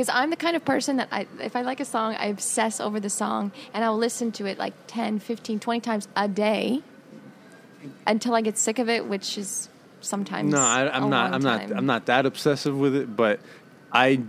Because 0.00 0.14
I'm 0.16 0.30
the 0.30 0.36
kind 0.36 0.56
of 0.56 0.64
person 0.64 0.96
that 0.96 1.08
I, 1.12 1.26
if 1.42 1.54
I 1.54 1.60
like 1.60 1.78
a 1.78 1.84
song, 1.84 2.16
I 2.18 2.28
obsess 2.28 2.80
over 2.80 3.00
the 3.00 3.10
song 3.10 3.52
and 3.74 3.84
I'll 3.84 3.98
listen 3.98 4.32
to 4.32 4.46
it 4.46 4.56
like 4.56 4.72
10, 4.86 5.18
15, 5.18 5.60
20 5.60 5.80
times 5.80 6.08
a 6.16 6.26
day 6.26 6.80
until 8.06 8.34
I 8.34 8.40
get 8.40 8.56
sick 8.56 8.78
of 8.78 8.88
it, 8.88 9.04
which 9.04 9.36
is 9.36 9.68
sometimes. 10.00 10.54
No, 10.54 10.58
I, 10.58 10.96
am 10.96 11.10
not. 11.10 11.34
I'm 11.34 11.42
not. 11.42 11.70
I'm 11.70 11.84
not 11.84 12.06
that 12.06 12.24
obsessive 12.24 12.74
with 12.78 12.96
it. 12.96 13.14
But 13.14 13.40
I, 13.92 14.22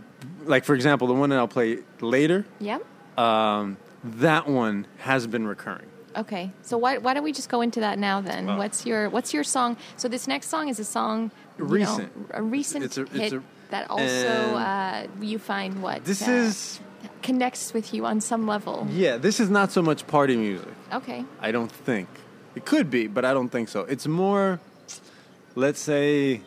like 0.44 0.66
for 0.66 0.76
example, 0.76 1.08
the 1.08 1.14
one 1.14 1.30
that 1.30 1.40
I'll 1.40 1.48
play 1.48 1.78
later. 2.02 2.46
Yep. 2.60 2.86
Um, 3.18 3.78
that 4.04 4.50
one 4.50 4.88
has 4.98 5.26
been 5.26 5.48
recurring. 5.48 5.88
Okay, 6.18 6.52
so 6.64 6.78
why, 6.78 6.98
why 6.98 7.14
don't 7.14 7.24
we 7.24 7.32
just 7.32 7.48
go 7.48 7.62
into 7.62 7.80
that 7.80 7.98
now 7.98 8.20
then? 8.20 8.58
What's 8.58 8.86
your 8.86 9.10
What's 9.10 9.34
your 9.34 9.46
song? 9.46 9.78
So 9.96 10.10
this 10.10 10.28
next 10.28 10.50
song 10.50 10.68
is 10.68 10.82
a 10.82 10.84
song 10.84 11.32
you 11.58 11.64
know, 11.64 11.70
Recent. 11.70 12.12
a 12.32 12.44
recent 12.44 12.84
It's 12.84 12.98
a- 12.98 13.04
it's 13.04 13.14
hit 13.14 13.34
a- 13.36 13.44
that 13.72 13.90
also 13.90 14.56
uh, 14.56 15.08
you 15.22 15.40
find 15.40 15.82
what 15.82 16.06
This 16.06 16.28
uh, 16.28 16.32
is 16.32 16.80
connects 17.24 17.74
with 17.74 17.94
you 17.94 18.06
on 18.06 18.22
some 18.22 18.46
level. 18.48 18.88
yeah. 18.92 19.18
This 19.18 19.40
is 19.40 19.50
not 19.50 19.72
so 19.72 19.82
much 19.82 20.06
party 20.08 20.36
music. 20.38 20.74
Okay, 20.94 21.26
I 21.42 21.52
don't 21.52 21.72
think 21.72 22.08
it 22.56 22.66
could 22.66 22.90
be, 22.90 23.08
but 23.08 23.24
I 23.26 23.34
don't 23.34 23.50
think 23.50 23.70
so. 23.70 23.82
It's 23.82 24.08
more, 24.08 24.60
let's 25.56 25.80
say, 25.80 26.42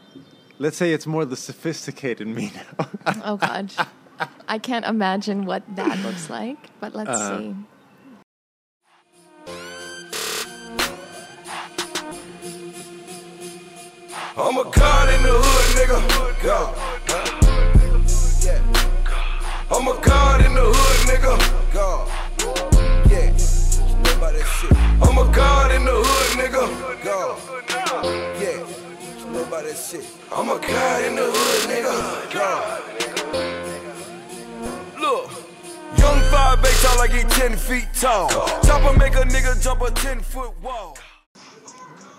let's 0.59 0.77
say 0.77 0.93
it's 0.93 1.07
more 1.07 1.25
the 1.25 1.37
sophisticated 1.37 2.27
me 2.29 2.53
now. 2.55 2.89
oh 3.25 3.37
god, 3.37 3.73
I 4.49 4.59
can't 4.59 4.85
imagine 4.85 5.45
what 5.47 5.63
that 5.77 5.99
looks 6.05 6.29
like. 6.31 6.59
But 6.81 6.95
let's 6.95 7.11
Uh, 7.11 7.39
see. 7.39 7.55
I'm 14.37 14.57
a 14.59 14.65
god 14.69 15.15
in 15.15 15.23
the 15.23 15.31
hood, 15.31 15.77
nigga. 15.79 15.99
Go. 16.43 16.75
Yeah. 18.43 18.59
I'm 19.71 19.87
a 19.87 19.95
god 20.03 20.45
in 20.45 20.55
the 20.55 20.61
hood, 20.75 21.07
nigga. 21.07 21.39
Go. 21.73 22.09
Yeah. 23.09 23.31
You 23.31 24.19
that 24.19 24.47
shit. 24.59 24.75
I'm 25.01 25.19
a 25.19 25.25
god 25.33 25.71
in 25.71 25.85
the 25.85 25.93
hood, 25.93 26.33
nigga. 26.37 26.67
Go. 27.05 27.37
Yeah. 28.41 28.59
You 29.21 29.31
know 29.31 29.45
about 29.45 29.63
that 29.63 29.77
shit. 29.77 30.05
I'm 30.33 30.51
a 30.51 30.59
god 30.59 31.05
in 31.05 31.15
the 31.15 31.31
hood, 31.33 31.71
nigga. 31.71 31.95
Go. 32.35 32.49
Look. 35.01 35.31
Young 35.97 36.21
5'8 36.33 36.83
tall 36.83 36.99
like 36.99 37.13
he 37.13 37.23
10 37.23 37.57
feet 37.57 37.89
tall. 37.95 38.29
Chopper 38.65 38.99
make 38.99 39.15
a 39.15 39.23
nigga 39.23 39.63
jump 39.63 39.83
a 39.83 39.93
10 39.93 40.19
foot 40.21 40.61
wall. 40.61 40.99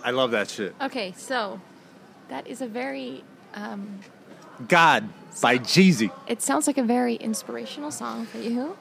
I 0.02 0.12
love 0.12 0.32
that 0.32 0.50
shit. 0.50 0.74
Okay, 0.80 1.14
so 1.18 1.60
that 2.30 2.48
is 2.48 2.62
a 2.62 2.68
very. 2.68 3.24
Um, 3.54 4.00
God 4.68 5.10
by 5.42 5.58
Jeezy. 5.58 6.12
it 6.28 6.42
sounds 6.42 6.66
like 6.68 6.78
a 6.78 6.84
very 6.84 7.16
inspirational 7.16 7.92
song 7.92 8.26
for 8.26 8.38
you. 8.38 8.78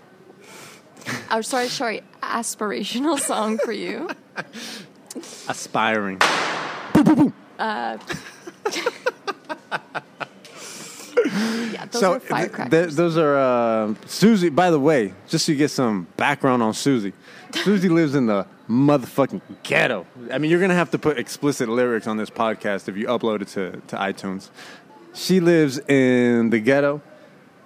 oh, 1.33 1.41
sorry, 1.41 1.67
sorry, 1.69 2.03
aspirational 2.23 3.19
song 3.19 3.59
for 3.59 3.73
you. 3.73 4.09
Aspiring. 5.49 6.21
Uh, 7.59 7.99
Yeah, 11.73 11.87
those 11.87 12.01
so 12.01 12.13
are 12.13 12.19
th- 12.19 12.29
firecrackers. 12.29 12.71
th- 12.71 12.91
those 12.97 13.17
are 13.17 13.37
uh, 13.37 13.95
Susie. 14.07 14.51
By 14.51 14.71
the 14.71 14.79
way, 14.79 15.15
just 15.29 15.47
so 15.47 15.53
you 15.53 15.59
get 15.59 15.71
some 15.71 16.07
background 16.17 16.63
on 16.63 16.75
Susie, 16.75 17.13
Susie 17.63 17.89
lives 17.89 18.15
in 18.15 18.27
the 18.27 18.47
motherfucking 18.69 19.41
ghetto. 19.63 20.07
I 20.33 20.39
mean, 20.39 20.51
you're 20.51 20.61
gonna 20.61 20.75
have 20.75 20.91
to 20.93 20.99
put 20.99 21.19
explicit 21.19 21.69
lyrics 21.69 22.07
on 22.07 22.17
this 22.17 22.31
podcast 22.31 22.89
if 22.89 22.97
you 22.97 23.07
upload 23.07 23.43
it 23.43 23.49
to, 23.49 23.73
to 23.89 23.97
iTunes. 23.97 24.49
She 25.15 25.41
lives 25.41 25.79
in 25.79 26.51
the 26.51 26.59
ghetto. 26.61 26.97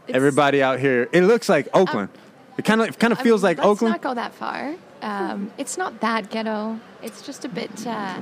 It's- 0.06 0.16
Everybody 0.16 0.62
out 0.62 0.78
here, 0.80 1.08
it 1.12 1.22
looks 1.22 1.48
like 1.48 1.68
Oakland. 1.74 2.08
it 2.56 2.64
kind 2.64 2.80
of 2.80 2.88
it 2.88 2.98
kind 2.98 3.12
of 3.12 3.18
I 3.20 3.22
feels 3.22 3.42
mean, 3.42 3.50
like 3.50 3.58
let's 3.58 3.68
Oakland. 3.68 3.92
not 3.92 4.02
go 4.02 4.14
that 4.14 4.34
far. 4.34 4.74
Um, 5.02 5.50
it's 5.58 5.78
not 5.78 6.00
that 6.00 6.28
ghetto. 6.30 6.78
It's 7.02 7.22
just 7.22 7.44
a 7.44 7.48
bit 7.48 7.86
uh, 7.86 8.20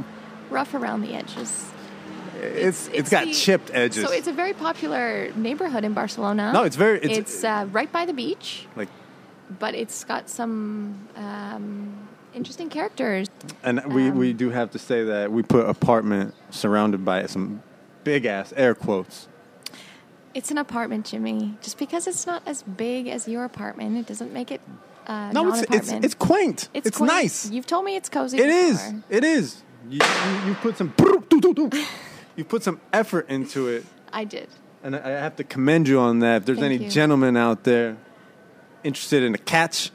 rough 0.50 0.74
around 0.74 1.00
the 1.00 1.14
edges. 1.14 1.64
it's 2.42 2.88
it's 2.92 3.08
got 3.10 3.24
the- 3.24 3.32
chipped 3.32 3.70
edges. 3.72 4.04
So 4.04 4.12
it's 4.12 4.28
a 4.28 4.32
very 4.32 4.52
popular 4.52 5.30
neighborhood 5.34 5.84
in 5.84 5.94
Barcelona. 5.94 6.52
No, 6.52 6.64
it's 6.64 6.76
very- 6.76 6.98
it's- 6.98 7.18
It's, 7.18 7.44
uh, 7.44 7.66
right 7.72 7.90
by 7.90 8.04
the 8.04 8.12
beach, 8.12 8.66
like, 8.76 8.88
but 9.58 9.74
it's 9.74 10.04
got 10.04 10.28
some 10.28 11.08
um, 11.16 12.08
interesting 12.34 12.68
characters. 12.68 13.28
and 13.62 13.84
we 13.92 14.08
um, 14.08 14.18
we 14.18 14.32
do 14.32 14.50
have 14.50 14.70
to 14.72 14.78
say 14.78 15.04
that 15.04 15.32
we 15.32 15.42
put 15.42 15.68
apartment 15.68 16.34
surrounded 16.50 17.04
by 17.04 17.26
some 17.26 17.62
big 18.04 18.24
ass 18.26 18.52
air 18.56 18.74
quotes. 18.74 19.28
It's 20.34 20.50
an 20.50 20.58
apartment, 20.58 21.06
Jimmy. 21.06 21.56
Just 21.62 21.78
because 21.78 22.06
it's 22.06 22.26
not 22.26 22.42
as 22.46 22.62
big 22.62 23.08
as 23.08 23.26
your 23.26 23.44
apartment, 23.44 23.96
it 23.96 24.06
doesn't 24.06 24.32
make 24.32 24.50
it 24.50 24.60
uh, 25.06 25.30
No, 25.32 25.44
not 25.44 25.62
it's 25.62 25.72
it's 25.90 26.04
it's 26.04 26.14
quaint. 26.14 26.68
It's, 26.74 26.90
quaint. 26.90 27.10
nice. 27.12 27.50
You've 27.50 27.66
told 27.66 27.84
me 27.84 27.96
it's 27.96 28.08
cozy. 28.10 28.38
It 28.38 28.48
is. 28.50 28.82
before. 28.82 29.02
It 29.08 29.24
is. 29.24 29.62
You, 29.88 30.00
you, 30.02 30.48
you 30.48 30.54
put 30.56 30.76
some 30.76 30.92
you 32.36 32.44
put 32.44 32.62
some 32.62 32.80
effort 32.92 33.28
into 33.30 33.68
it, 33.68 33.84
I 34.12 34.24
did. 34.24 34.48
and 34.82 34.96
I 34.96 34.98
I 34.98 35.10
have 35.10 35.36
to 35.36 35.44
commend 35.44 35.86
you 35.88 36.00
on 36.00 36.18
that. 36.18 36.38
If 36.38 36.46
there's 36.46 36.58
Thank 36.58 36.74
any 36.74 36.84
you. 36.84 36.90
gentlemen 36.90 37.36
out 37.36 37.62
there 37.64 37.96
interested 38.86 39.22
in 39.22 39.34
a 39.34 39.38
catch, 39.38 39.90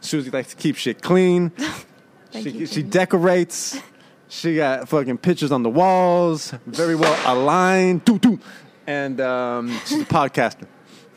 Susie 0.00 0.30
likes 0.30 0.50
to 0.50 0.56
keep 0.56 0.76
shit 0.76 1.02
clean. 1.02 1.50
Thank 2.30 2.48
she 2.48 2.50
you. 2.50 2.66
she 2.66 2.82
decorates. 2.82 3.80
She 4.28 4.56
got 4.56 4.88
fucking 4.88 5.18
pictures 5.18 5.52
on 5.52 5.62
the 5.62 5.70
walls, 5.70 6.52
very 6.66 6.96
well 6.96 7.16
aligned. 7.32 8.04
Doo, 8.04 8.18
doo. 8.18 8.40
And 8.86 9.20
um, 9.20 9.70
she's 9.86 10.02
a 10.02 10.04
podcaster. 10.04 10.66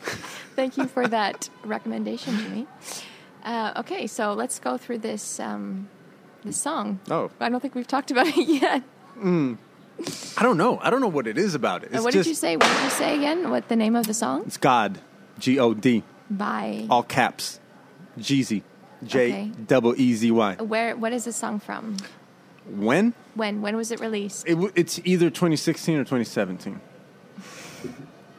Thank 0.56 0.76
you 0.76 0.86
for 0.86 1.06
that 1.08 1.50
recommendation, 1.64 2.38
Jimmy. 2.38 2.66
Uh, 3.44 3.72
okay, 3.78 4.06
so 4.06 4.34
let's 4.34 4.58
go 4.58 4.76
through 4.76 4.98
this 4.98 5.40
um, 5.40 5.88
this 6.44 6.56
song. 6.56 7.00
Oh. 7.10 7.30
I 7.40 7.48
don't 7.48 7.60
think 7.60 7.74
we've 7.74 7.86
talked 7.86 8.10
about 8.10 8.26
it 8.28 8.36
yet. 8.48 8.82
I 9.16 10.42
don't 10.42 10.56
know. 10.56 10.78
I 10.80 10.90
don't 10.90 11.00
know 11.00 11.08
what 11.08 11.26
it 11.26 11.36
is 11.38 11.54
about 11.54 11.82
it. 11.82 11.94
Uh, 11.94 12.02
what 12.02 12.12
just, 12.12 12.24
did 12.24 12.30
you 12.30 12.34
say? 12.34 12.56
What 12.56 12.66
did 12.66 12.84
you 12.84 12.90
say 12.90 13.16
again? 13.16 13.50
What 13.50 13.68
the 13.68 13.76
name 13.76 13.96
of 13.96 14.06
the 14.06 14.14
song? 14.14 14.44
It's 14.46 14.56
God, 14.56 15.00
G 15.38 15.58
O 15.58 15.74
D, 15.74 16.04
By 16.30 16.86
all 16.90 17.02
caps, 17.02 17.58
Jeezy, 18.18 18.62
J 19.04 19.50
double 19.66 19.94
E 19.98 20.14
Z 20.14 20.30
Y. 20.30 20.54
where? 20.56 20.96
What 20.96 21.12
is 21.12 21.24
this 21.24 21.36
song 21.36 21.58
from? 21.58 21.96
When? 22.66 23.14
When? 23.34 23.62
When 23.62 23.76
was 23.76 23.90
it 23.90 24.00
released? 24.00 24.46
It, 24.46 24.58
it's 24.74 25.00
either 25.04 25.30
2016 25.30 25.94
or 25.96 26.00
2017. 26.04 26.80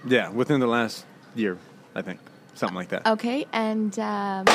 Yeah, 0.07 0.29
within 0.29 0.59
the 0.59 0.67
last 0.67 1.05
year, 1.35 1.57
I 1.95 2.01
think, 2.01 2.19
something 2.53 2.75
like 2.75 2.89
that. 2.89 3.05
Okay, 3.07 3.45
and 3.51 3.97
um, 3.99 4.45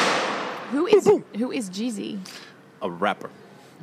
who 0.71 0.87
is 0.87 1.07
who 1.37 1.51
is 1.53 1.69
Jeezy 1.71 2.19
A 2.83 2.91
rapper. 2.91 3.31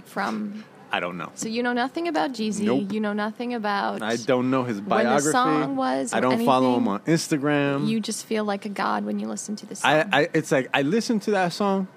from? 0.05 0.63
I 0.93 0.99
don't 0.99 1.17
know. 1.17 1.31
So 1.35 1.47
you 1.47 1.63
know 1.63 1.73
nothing 1.73 2.07
about 2.07 2.33
Jeezy. 2.33 2.65
Nope. 2.65 2.91
You 2.91 2.99
know 2.99 3.13
nothing 3.13 3.53
about. 3.53 4.01
I 4.01 4.17
don't 4.17 4.51
know 4.51 4.63
his 4.63 4.81
biography. 4.81 5.07
When 5.07 5.23
the 5.23 5.31
song 5.31 5.75
was 5.77 6.13
I 6.13 6.19
don't 6.19 6.45
follow 6.45 6.75
him 6.77 6.87
on 6.87 6.99
Instagram. 7.01 7.87
You 7.87 7.99
just 8.01 8.25
feel 8.25 8.43
like 8.43 8.65
a 8.65 8.69
god 8.69 9.05
when 9.05 9.17
you 9.19 9.27
listen 9.27 9.55
to 9.57 9.65
this 9.65 9.79
song. 9.79 10.09
I, 10.11 10.21
I, 10.23 10.29
it's 10.33 10.51
like 10.51 10.69
I 10.73 10.81
listened 10.81 11.21
to 11.23 11.31
that 11.31 11.53
song. 11.53 11.87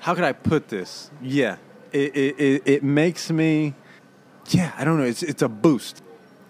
How 0.00 0.14
could 0.14 0.24
I 0.24 0.32
put 0.32 0.68
this? 0.68 1.10
Yeah, 1.20 1.56
it, 1.92 2.16
it, 2.16 2.40
it, 2.40 2.62
it 2.66 2.82
makes 2.84 3.30
me. 3.30 3.74
Yeah, 4.50 4.72
I 4.78 4.84
don't 4.84 4.98
know. 4.98 5.04
It's 5.04 5.22
it's 5.24 5.42
a 5.42 5.48
boost. 5.48 6.02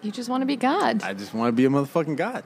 you 0.03 0.13
just 0.13 0.29
want 0.29 0.43
to 0.43 0.47
be 0.47 0.57
God. 0.57 1.03
I 1.03 1.15
just 1.15 1.33
want 1.33 1.49
to 1.49 1.53
be 1.53 1.65
a 1.65 1.69
motherfucking 1.71 2.17
god. 2.17 2.45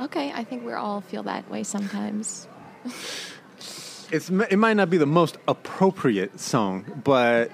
okay, 0.00 0.32
I 0.32 0.42
think 0.44 0.66
we 0.66 0.72
all 0.72 1.00
feel 1.00 1.22
that 1.24 1.48
way 1.48 1.62
sometimes. 1.62 2.48
It's 4.12 4.28
it 4.28 4.56
might 4.56 4.74
not 4.74 4.90
be 4.90 4.98
the 4.98 5.06
most 5.06 5.38
appropriate 5.46 6.40
song, 6.40 7.00
but 7.04 7.52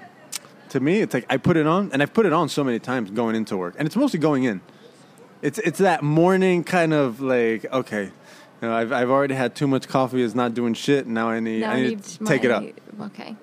to 0.77 0.81
me, 0.81 1.01
it's 1.01 1.15
like 1.15 1.27
I 1.31 1.39
put 1.39 1.57
it 1.57 1.67
on, 1.67 1.91
and 1.93 2.03
I've 2.03 2.13
put 2.13 2.27
it 2.27 2.33
on 2.33 2.49
so 2.49 2.63
many 2.63 2.79
times 2.79 3.11
going 3.11 3.35
into 3.35 3.57
work, 3.57 3.75
and 3.79 3.87
it's 3.87 3.97
mostly 3.97 4.21
going 4.21 4.45
in. 4.45 4.61
It's 5.43 5.59
it's 5.59 5.79
that 5.79 6.03
morning 6.03 6.65
kind 6.65 6.93
of 6.93 7.21
like 7.21 7.65
okay, 7.73 8.05
you 8.05 8.69
know, 8.69 8.75
I've 8.75 8.93
I've 8.93 9.11
already 9.11 9.35
had 9.35 9.55
too 9.55 9.67
much 9.67 9.89
coffee. 9.89 10.23
It's 10.23 10.35
not 10.35 10.55
doing 10.55 10.75
shit. 10.75 11.07
Now 11.07 11.29
I 11.31 11.41
need 11.41 11.61
Now 11.61 11.73
I 11.73 11.81
need, 11.81 12.03
to 12.03 12.25
take 12.25 12.45
it 12.45 12.51
up. 12.51 12.65
Okay. 13.01 13.37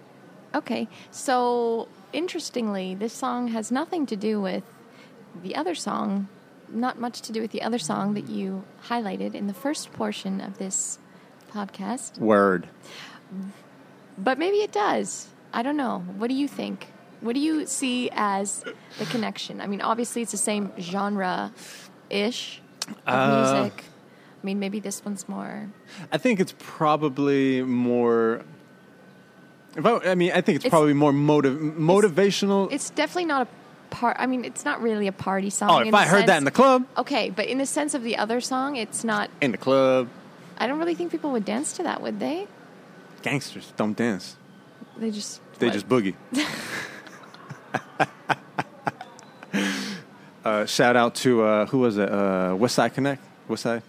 Okay. 0.56 0.88
So, 1.10 1.88
interestingly, 2.14 2.94
this 2.94 3.14
song 3.14 3.48
has 3.48 3.72
nothing 3.72 4.06
to 4.06 4.16
do 4.16 4.40
with 4.40 4.64
the 5.42 5.56
other 5.56 5.74
song, 5.74 6.28
not 6.70 7.00
much 7.00 7.22
to 7.22 7.32
do 7.32 7.42
with 7.42 7.52
the 7.52 7.64
other 7.64 7.80
song 7.80 8.14
that 8.14 8.30
you 8.30 8.64
highlighted 8.90 9.34
in 9.34 9.48
the 9.48 9.54
first 9.54 9.92
portion 9.94 10.40
of 10.40 10.60
this 10.60 11.00
podcast. 11.52 12.20
Word. 12.20 12.68
But 14.20 14.38
maybe 14.38 14.58
it 14.58 14.72
does. 14.72 15.30
I 15.52 15.64
don't 15.64 15.78
know. 15.78 16.04
What 16.18 16.28
do 16.28 16.36
you 16.36 16.48
think? 16.48 16.93
What 17.24 17.34
do 17.36 17.40
you 17.40 17.66
see 17.66 18.10
as 18.14 18.64
the 19.00 19.06
connection? 19.06 19.62
I 19.62 19.68
mean, 19.68 19.82
obviously, 19.82 20.22
it's 20.22 20.32
the 20.32 20.38
same 20.38 20.72
genre 20.80 21.52
ish 22.10 22.62
of 22.88 22.96
Uh, 23.08 23.62
music. 23.64 23.84
I 24.42 24.46
mean, 24.46 24.60
maybe 24.60 24.80
this 24.82 25.04
one's 25.06 25.28
more. 25.30 25.70
I 26.12 26.18
think 26.18 26.40
it's 26.42 26.54
probably 26.60 27.62
more. 27.64 28.42
If 29.78 29.86
I, 29.86 30.00
I 30.12 30.16
mean, 30.16 30.32
I 30.32 30.42
think 30.42 30.58
it's, 30.58 30.66
It's- 30.66 30.70
probably 30.70 30.94
more 30.94 31.14
motiv- 31.14 31.58
motivational. 31.78 32.68
It's 32.72 32.90
definitely 32.90 33.26
not 33.26 33.48
a 33.48 33.96
part. 33.96 34.18
I 34.20 34.26
mean, 34.26 34.44
it's 34.44 34.66
not 34.66 34.82
really 34.82 35.08
a 35.08 35.12
party 35.14 35.50
song. 35.50 35.70
Oh, 35.72 35.80
if 35.80 35.94
I 35.94 36.06
heard 36.06 36.26
that 36.28 36.38
in 36.38 36.44
the 36.44 36.52
club, 36.52 36.86
Okay, 36.98 37.30
but 37.30 37.46
in 37.48 37.58
the 37.58 37.66
sense 37.66 37.94
of 37.94 38.04
the 38.04 38.18
other 38.18 38.42
song, 38.42 38.76
it's 38.76 39.04
not. 39.06 39.30
in 39.42 39.52
the 39.52 39.58
club, 39.58 40.10
I 40.58 40.68
don't 40.68 40.78
really 40.78 40.94
think 40.96 41.10
people 41.12 41.32
would 41.32 41.46
dance 41.46 41.72
to 41.78 41.84
that, 41.84 42.02
would 42.02 42.20
they? 42.20 42.48
gangsters 43.22 43.72
don't 43.78 43.96
dance. 43.96 44.36
They 44.98 45.10
just. 45.10 45.40
They 45.60 45.68
what? 45.68 45.74
just 45.74 45.88
boogie. 45.88 46.16
uh, 50.64 50.66
shout 50.66 50.96
out 50.96 51.16
to 51.16 51.44
uh, 51.44 51.66
who 51.68 51.80
was 51.80 51.98
it? 51.98 52.10
Uh, 52.10 52.56
West 52.58 52.76
Side 52.76 52.94
Connect. 52.94 53.22
West 53.48 53.64
Side. 53.64 53.84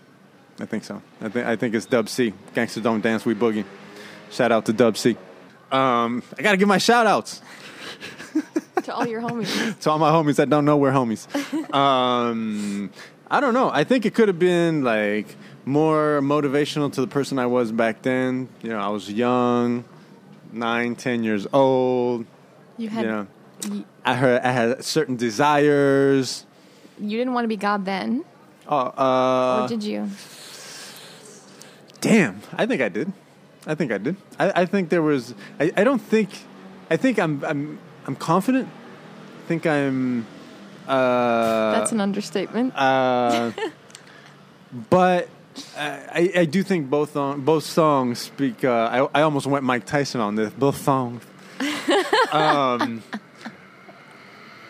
I 0.60 0.66
think 0.66 0.84
so. 0.84 1.02
I 1.20 1.28
think 1.28 1.46
I 1.46 1.56
think 1.56 1.74
it's 1.74 1.86
Dub 1.86 2.08
C. 2.08 2.32
Gangsters 2.54 2.82
don't 2.82 3.00
dance, 3.00 3.24
we 3.24 3.34
boogie. 3.34 3.64
Shout 4.30 4.52
out 4.52 4.66
to 4.66 4.72
Dub 4.72 4.96
C. 4.96 5.16
Um, 5.72 6.22
I 6.38 6.42
gotta 6.42 6.56
give 6.56 6.68
my 6.68 6.78
shout 6.78 7.06
outs 7.06 7.42
to 8.82 8.94
all 8.94 9.06
your 9.06 9.20
homies. 9.20 9.78
to 9.80 9.90
all 9.90 9.98
my 9.98 10.10
homies 10.10 10.36
that 10.36 10.50
don't 10.50 10.64
know 10.64 10.76
we're 10.76 10.92
homies. 10.92 11.26
um, 11.74 12.90
I 13.30 13.40
don't 13.40 13.54
know. 13.54 13.70
I 13.72 13.84
think 13.84 14.06
it 14.06 14.14
could 14.14 14.28
have 14.28 14.38
been 14.38 14.84
like 14.84 15.34
more 15.64 16.20
motivational 16.22 16.92
to 16.92 17.00
the 17.00 17.06
person 17.06 17.38
I 17.38 17.46
was 17.46 17.72
back 17.72 18.02
then. 18.02 18.48
You 18.62 18.70
know, 18.70 18.78
I 18.78 18.88
was 18.88 19.10
young, 19.10 19.84
nine, 20.52 20.94
ten 20.94 21.24
years 21.24 21.46
old. 21.52 22.26
You 22.76 22.88
had. 22.88 23.04
You 23.04 23.10
know, 23.10 23.84
I 24.04 24.14
heard 24.14 24.42
I 24.42 24.52
had 24.52 24.84
certain 24.84 25.16
desires. 25.16 26.44
You 27.00 27.18
didn't 27.18 27.32
want 27.34 27.44
to 27.44 27.48
be 27.48 27.56
God 27.56 27.84
then, 27.84 28.24
Oh, 28.66 28.76
uh, 28.76 29.62
or 29.62 29.68
did 29.68 29.82
you? 29.82 30.08
damn! 32.00 32.40
I 32.54 32.66
think 32.66 32.80
I 32.82 32.88
did. 32.88 33.12
I 33.66 33.74
think 33.74 33.92
I 33.92 33.98
did. 33.98 34.16
I, 34.38 34.62
I 34.62 34.66
think 34.66 34.88
there 34.90 35.02
was. 35.02 35.34
I, 35.60 35.72
I 35.76 35.84
don't 35.84 36.00
think. 36.00 36.30
I 36.90 36.96
think 36.96 37.18
I'm. 37.18 37.44
I'm. 37.44 37.78
I'm 38.06 38.16
confident. 38.16 38.68
I 38.68 39.48
think 39.48 39.66
I'm. 39.66 40.26
Uh, 40.86 41.72
That's 41.72 41.92
an 41.92 42.00
understatement. 42.00 42.74
Uh, 42.76 43.52
but 44.90 45.28
I, 45.76 46.32
I 46.36 46.44
do 46.44 46.62
think 46.62 46.90
both 46.90 47.16
on, 47.16 47.40
both 47.42 47.64
songs 47.64 48.18
speak. 48.18 48.64
Uh, 48.64 49.08
I, 49.14 49.20
I 49.20 49.22
almost 49.22 49.46
went 49.46 49.64
Mike 49.64 49.86
Tyson 49.86 50.20
on 50.20 50.34
this. 50.34 50.52
Both 50.52 50.78
songs. 50.78 51.22
um, 52.32 53.02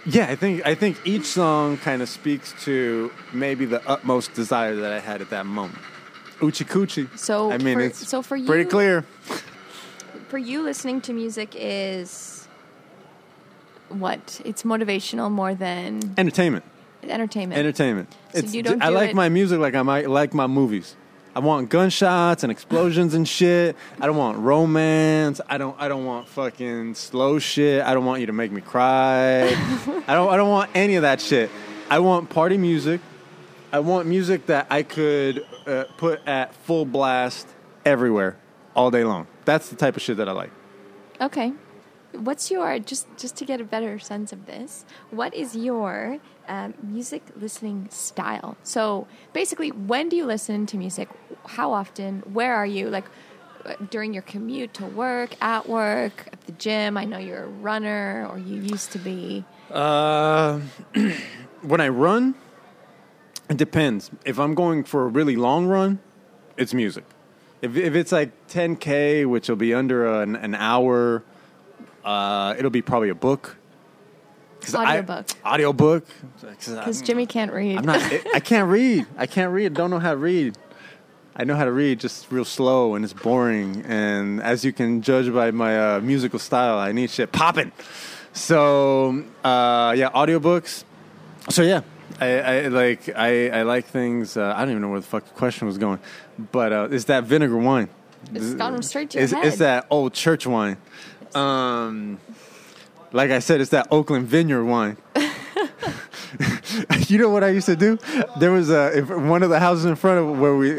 yeah, 0.06 0.26
I 0.28 0.36
think 0.36 0.66
I 0.66 0.74
think 0.74 0.98
each 1.04 1.24
song 1.24 1.76
kind 1.78 2.02
of 2.02 2.08
speaks 2.08 2.54
to 2.64 3.10
maybe 3.32 3.64
the 3.64 3.86
utmost 3.88 4.34
desire 4.34 4.74
that 4.76 4.92
I 4.92 5.00
had 5.00 5.20
at 5.20 5.30
that 5.30 5.46
moment. 5.46 5.78
Oochie 6.40 6.66
Coochie. 6.66 7.16
So 7.18 7.50
I 7.52 7.58
mean, 7.58 7.76
for- 7.78 7.84
it's 7.84 8.08
so 8.08 8.20
for 8.22 8.36
you, 8.36 8.46
pretty 8.46 8.68
clear. 8.68 9.02
For 10.28 10.38
you, 10.38 10.62
listening 10.62 11.00
to 11.02 11.12
music 11.12 11.54
is 11.54 12.48
what? 13.88 14.40
It's 14.44 14.62
motivational 14.64 15.30
more 15.30 15.54
than 15.54 16.00
Entertainment. 16.18 16.64
entertainment. 17.02 17.58
Entertainment. 17.58 18.12
So 18.32 18.38
it's, 18.40 18.54
you 18.54 18.62
don't 18.62 18.82
I 18.82 18.88
do 18.88 18.94
like 18.94 19.10
it- 19.10 19.16
my 19.16 19.28
music 19.28 19.58
like 19.60 19.74
I 19.74 19.82
might 19.82 20.10
like 20.10 20.34
my 20.34 20.46
movies. 20.46 20.96
I 21.36 21.40
want 21.40 21.68
gunshots 21.68 22.44
and 22.44 22.52
explosions 22.52 23.14
and 23.14 23.28
shit. 23.28 23.76
I 24.00 24.06
don't 24.06 24.16
want 24.16 24.38
romance. 24.38 25.40
I 25.48 25.58
don't. 25.58 25.74
I 25.80 25.88
don't 25.88 26.04
want 26.04 26.28
fucking 26.28 26.94
slow 26.94 27.40
shit. 27.40 27.82
I 27.82 27.92
don't 27.92 28.04
want 28.04 28.20
you 28.20 28.26
to 28.26 28.32
make 28.32 28.52
me 28.52 28.60
cry. 28.60 29.48
I 30.06 30.14
don't. 30.14 30.28
I 30.28 30.36
don't 30.36 30.50
want 30.50 30.70
any 30.74 30.94
of 30.94 31.02
that 31.02 31.20
shit. 31.20 31.50
I 31.90 31.98
want 31.98 32.30
party 32.30 32.56
music. 32.56 33.00
I 33.72 33.80
want 33.80 34.06
music 34.06 34.46
that 34.46 34.68
I 34.70 34.84
could 34.84 35.44
uh, 35.66 35.84
put 35.96 36.24
at 36.28 36.54
full 36.54 36.84
blast 36.84 37.48
everywhere, 37.84 38.36
all 38.76 38.92
day 38.92 39.02
long. 39.02 39.26
That's 39.44 39.68
the 39.68 39.76
type 39.76 39.96
of 39.96 40.02
shit 40.02 40.18
that 40.18 40.28
I 40.28 40.32
like. 40.32 40.52
Okay. 41.20 41.52
What's 42.16 42.50
your 42.50 42.78
just 42.78 43.06
just 43.16 43.36
to 43.36 43.44
get 43.44 43.60
a 43.60 43.64
better 43.64 43.98
sense 43.98 44.32
of 44.32 44.46
this? 44.46 44.84
What 45.10 45.34
is 45.34 45.56
your 45.56 46.18
um, 46.48 46.74
music 46.82 47.22
listening 47.36 47.88
style? 47.90 48.56
So 48.62 49.06
basically, 49.32 49.70
when 49.70 50.08
do 50.08 50.16
you 50.16 50.24
listen 50.24 50.66
to 50.66 50.76
music? 50.76 51.08
How 51.46 51.72
often? 51.72 52.20
Where 52.32 52.54
are 52.54 52.66
you? 52.66 52.88
Like 52.90 53.04
uh, 53.64 53.74
during 53.90 54.12
your 54.12 54.22
commute 54.22 54.74
to 54.74 54.84
work, 54.84 55.34
at 55.42 55.68
work, 55.68 56.28
at 56.32 56.40
the 56.42 56.52
gym. 56.52 56.96
I 56.96 57.04
know 57.04 57.18
you're 57.18 57.44
a 57.44 57.48
runner, 57.48 58.26
or 58.30 58.38
you 58.38 58.60
used 58.60 58.92
to 58.92 58.98
be. 58.98 59.44
Uh, 59.70 60.60
when 61.62 61.80
I 61.80 61.88
run, 61.88 62.34
it 63.48 63.56
depends. 63.56 64.10
If 64.24 64.38
I'm 64.38 64.54
going 64.54 64.84
for 64.84 65.04
a 65.04 65.08
really 65.08 65.36
long 65.36 65.66
run, 65.66 65.98
it's 66.56 66.74
music. 66.74 67.04
If, 67.62 67.76
if 67.76 67.94
it's 67.94 68.12
like 68.12 68.30
10K, 68.48 69.26
which 69.26 69.48
will 69.48 69.56
be 69.56 69.72
under 69.72 70.06
an, 70.06 70.36
an 70.36 70.54
hour, 70.54 71.22
uh, 72.04 72.54
it'll 72.58 72.70
be 72.70 72.82
probably 72.82 73.08
a 73.08 73.14
book. 73.14 73.56
'Cause 74.60 74.74
I- 74.74 74.98
Audiobook. 74.98 75.26
Audiobook. 75.44 76.06
Because 76.40 77.02
Jimmy 77.02 77.26
can't 77.26 77.52
read. 77.52 77.78
I'm 77.78 77.84
not. 77.84 78.00
I 78.34 78.40
can't 78.40 78.68
read. 78.70 79.06
I 79.18 79.26
can't 79.26 79.52
read. 79.52 79.74
Don't 79.74 79.90
know 79.90 79.98
how 79.98 80.12
to 80.12 80.16
read. 80.16 80.56
I 81.36 81.42
know 81.44 81.56
how 81.56 81.64
to 81.64 81.72
read, 81.72 81.98
just 81.98 82.30
real 82.30 82.44
slow, 82.44 82.94
and 82.94 83.04
it's 83.04 83.12
boring. 83.12 83.84
And 83.86 84.40
as 84.40 84.64
you 84.64 84.72
can 84.72 85.02
judge 85.02 85.32
by 85.34 85.50
my 85.50 85.96
uh, 85.96 86.00
musical 86.00 86.38
style, 86.38 86.78
I 86.78 86.92
need 86.92 87.10
shit 87.10 87.32
popping. 87.32 87.72
So 88.32 89.24
uh, 89.42 89.94
yeah, 89.96 90.10
audiobooks. 90.10 90.84
So 91.50 91.62
yeah, 91.62 91.82
I, 92.20 92.38
I 92.40 92.68
like 92.68 93.08
I, 93.14 93.48
I 93.50 93.62
like 93.62 93.86
things. 93.86 94.36
Uh, 94.36 94.54
I 94.56 94.60
don't 94.60 94.70
even 94.70 94.82
know 94.82 94.90
where 94.90 95.00
the 95.00 95.06
fuck 95.06 95.24
the 95.26 95.34
question 95.34 95.66
was 95.66 95.76
going, 95.76 95.98
but 96.52 96.72
uh, 96.72 96.88
it's 96.90 97.04
that 97.04 97.24
vinegar 97.24 97.58
wine. 97.58 97.88
It's 98.32 98.54
gone 98.54 98.80
straight 98.82 99.10
to 99.10 99.18
your 99.18 99.24
it's, 99.24 99.32
head. 99.32 99.44
it's 99.44 99.58
that 99.58 99.86
old 99.90 100.14
church 100.14 100.46
wine. 100.46 100.78
Um, 101.34 102.18
like 103.12 103.30
I 103.30 103.38
said, 103.40 103.60
it's 103.60 103.70
that 103.70 103.88
Oakland 103.90 104.26
Vineyard 104.26 104.64
wine. 104.64 104.96
you 107.08 107.18
know 107.18 107.28
what 107.30 107.44
I 107.44 107.48
used 107.50 107.66
to 107.66 107.76
do? 107.76 107.98
There 108.38 108.50
was 108.50 108.70
a 108.70 108.98
if 108.98 109.08
one 109.10 109.42
of 109.42 109.50
the 109.50 109.60
houses 109.60 109.84
in 109.84 109.94
front 109.96 110.18
of 110.18 110.38
where 110.38 110.56
we 110.56 110.74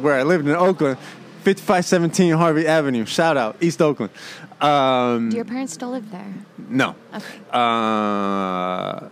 where 0.00 0.14
I 0.18 0.22
lived 0.24 0.46
in 0.48 0.54
Oakland, 0.54 0.98
5517 1.44 2.32
Harvey 2.34 2.66
Avenue. 2.66 3.04
Shout 3.06 3.36
out 3.36 3.56
East 3.60 3.80
Oakland. 3.80 4.12
Um, 4.60 5.30
Do 5.30 5.36
your 5.36 5.44
parents 5.44 5.72
still 5.72 5.90
live 5.90 6.10
there? 6.10 6.32
no. 6.68 6.94
Okay. 7.14 7.38
Uh, 7.52 9.08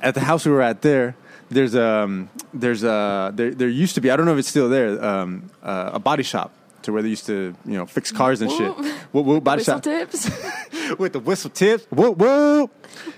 at 0.00 0.14
the 0.14 0.20
house 0.20 0.44
we 0.46 0.52
were 0.52 0.62
at 0.62 0.82
there, 0.82 1.16
there's 1.50 1.74
um 1.76 2.28
there's 2.52 2.82
a 2.84 3.32
there 3.34 3.54
there 3.54 3.68
used 3.68 3.94
to 3.94 4.00
be 4.00 4.10
I 4.10 4.16
don't 4.16 4.26
know 4.26 4.32
if 4.32 4.38
it's 4.38 4.48
still 4.48 4.68
there 4.68 5.02
um 5.04 5.50
uh, 5.62 5.90
a 5.94 5.98
body 5.98 6.22
shop 6.22 6.52
to 6.86 6.92
where 6.92 7.02
they 7.02 7.08
used 7.08 7.26
to 7.26 7.54
you 7.64 7.74
know 7.74 7.86
fix 7.86 8.10
cars 8.10 8.40
and 8.40 8.50
shit. 8.50 8.76
Whoop. 8.76 8.94
Whoop, 9.12 9.26
whoop, 9.26 9.44
body 9.44 9.60
Whistle 9.60 9.74
shop 9.74 9.82
tips. 9.82 10.30
with 10.98 11.12
the 11.12 11.20
whistle 11.20 11.50
tips. 11.50 11.86
Whoop 11.90 12.16
whoop. 12.16 12.70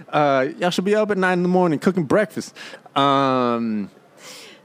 Uh, 0.08 0.48
y'all 0.58 0.70
should 0.70 0.84
be 0.84 0.94
up 0.94 1.10
at 1.10 1.18
nine 1.18 1.38
in 1.38 1.42
the 1.42 1.48
morning 1.48 1.78
cooking 1.78 2.04
breakfast. 2.04 2.54
Um, 2.96 3.90